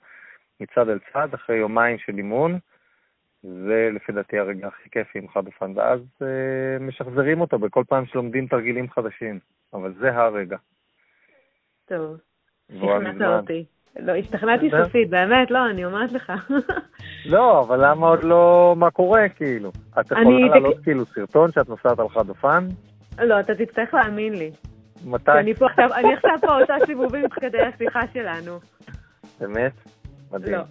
מצד 0.59 0.89
אל 0.89 0.99
צד, 1.13 1.33
אחרי 1.33 1.57
יומיים 1.57 1.97
של 1.97 2.17
אימון, 2.17 2.59
זה 3.43 3.89
לפי 3.93 4.11
דעתי 4.11 4.39
הרגע 4.39 4.67
הכי 4.67 4.89
כיפי 4.89 5.19
עם 5.19 5.27
חד 5.27 5.47
אופן, 5.47 5.73
ואז 5.75 5.99
אה, 6.21 6.79
משחזרים 6.79 7.41
אותו 7.41 7.59
בכל 7.59 7.83
פעם 7.87 8.05
שלומדים 8.05 8.47
תרגילים 8.47 8.89
חדשים, 8.89 9.39
אבל 9.73 9.93
זה 9.99 10.15
הרגע. 10.15 10.57
טוב, 11.85 12.17
שכנעת 12.75 13.41
אותי. 13.41 13.65
לא, 13.99 14.15
השתכנעתי 14.15 14.69
סופית, 14.83 15.09
באמת, 15.09 15.51
לא, 15.51 15.69
אני 15.69 15.85
אומרת 15.85 16.11
לך. 16.11 16.31
לא, 17.33 17.61
אבל 17.61 17.89
למה 17.89 18.07
עוד 18.07 18.23
לא, 18.23 18.75
מה 18.77 18.91
קורה, 18.91 19.29
כאילו? 19.29 19.71
את 19.99 20.05
יכולה 20.05 20.39
לעלות 20.47 20.79
כאילו 20.83 21.05
סרטון 21.05 21.51
שאת 21.51 21.69
נוסעת 21.69 21.99
על 21.99 22.09
חד 22.09 22.29
אופן? 22.29 22.67
לא, 23.19 23.39
אתה 23.39 23.55
תצטרך 23.55 23.93
להאמין 23.93 24.33
לי. 24.33 24.51
מתי? 25.05 25.31
אני 25.31 26.13
עכשיו 26.13 26.31
פה 26.41 26.59
עושה 26.59 26.75
סיבובים 26.85 27.29
כדי 27.41 27.61
השיחה 27.61 28.01
שלנו. 28.13 28.59
באמת? 29.39 29.71
מדהים. 30.31 30.53
לא. 30.53 30.63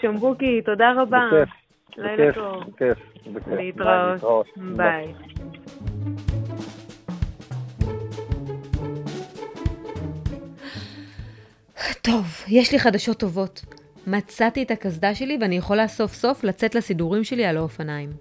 שמבוקי, 0.00 0.62
תודה 0.62 0.92
רבה. 0.96 1.28
בכיף. 1.32 1.48
בכיף, 1.98 2.98
בכיף. 3.32 3.48
להתראות. 3.48 4.46
ביי. 4.76 5.14
טוב, 12.04 12.26
יש 12.48 12.72
לי 12.72 12.78
חדשות 12.78 13.18
טובות. 13.18 13.64
מצאתי 14.06 14.62
את 14.62 14.70
הקסדה 14.70 15.14
שלי 15.14 15.38
ואני 15.40 15.56
יכולה 15.56 15.88
סוף 15.88 16.14
סוף 16.14 16.44
לצאת 16.44 16.74
לסידורים 16.74 17.24
שלי 17.24 17.44
על 17.44 17.56
האופניים. 17.56 18.12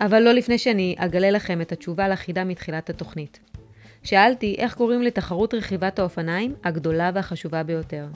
אבל 0.00 0.20
לא 0.22 0.32
לפני 0.32 0.58
שאני 0.58 0.94
אגלה 0.98 1.30
לכם 1.30 1.60
את 1.60 1.72
התשובה 1.72 2.08
לחידה 2.08 2.44
מתחילת 2.44 2.90
התוכנית. 2.90 3.40
שאלתי 4.02 4.54
איך 4.58 4.74
קוראים 4.74 5.02
לתחרות 5.02 5.54
רכיבת 5.54 5.98
האופניים 5.98 6.54
הגדולה 6.64 7.10
והחשובה 7.14 7.62
ביותר. 7.62 8.06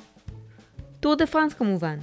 טור 1.00 1.14
דה 1.14 1.26
פרנס 1.26 1.54
כמובן. 1.54 1.98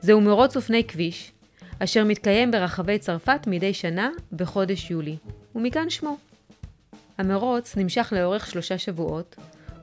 זהו 0.00 0.20
מרוץ 0.20 0.56
אופני 0.56 0.84
כביש, 0.84 1.32
אשר 1.78 2.04
מתקיים 2.04 2.50
ברחבי 2.50 2.98
צרפת 2.98 3.40
מדי 3.46 3.74
שנה 3.74 4.10
בחודש 4.32 4.90
יולי, 4.90 5.16
ומכאן 5.54 5.90
שמו. 5.90 6.16
המרוץ 7.18 7.76
נמשך 7.76 8.12
לאורך 8.16 8.46
שלושה 8.46 8.78
שבועות, 8.78 9.36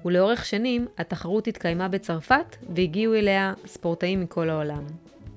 ולאורך 0.06 0.46
שנים 0.46 0.88
התחרות 0.98 1.48
התקיימה 1.48 1.88
בצרפת 1.88 2.56
והגיעו 2.76 3.14
אליה 3.14 3.54
ספורטאים 3.66 4.22
מכל 4.22 4.50
העולם. 4.50 4.84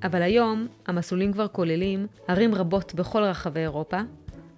אבל 0.02 0.22
היום 0.22 0.66
המסלולים 0.86 1.32
כבר 1.32 1.48
כוללים 1.48 2.06
ערים 2.28 2.54
רבות 2.54 2.94
בכל 2.94 3.22
רחבי 3.22 3.60
אירופה, 3.60 4.00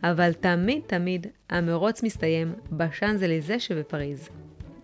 אבל 0.02 0.32
תמיד 0.32 0.82
תמיד 0.86 1.26
המרוץ 1.50 2.02
מסתיים 2.02 2.54
בשאנזליזה 2.72 3.58
שבפריז. 3.58 4.28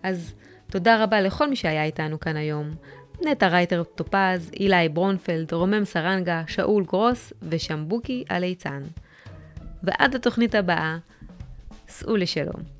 אז 0.03 0.33
תודה 0.71 1.03
רבה 1.03 1.21
לכל 1.21 1.49
מי 1.49 1.55
שהיה 1.55 1.83
איתנו 1.83 2.19
כאן 2.19 2.35
היום. 2.35 2.71
נטע 3.25 3.47
רייטר 3.47 3.83
טופז, 3.83 4.51
אילי 4.59 4.89
ברונפלד, 4.89 5.53
רומם 5.53 5.85
סרנגה, 5.85 6.43
שאול 6.47 6.83
גרוס 6.83 7.33
ושמבוקי 7.49 8.23
הליצן. 8.29 8.83
ועד 9.83 10.15
התוכנית 10.15 10.55
הבאה, 10.55 10.97
סעו 11.87 12.15
לשלום. 12.15 12.76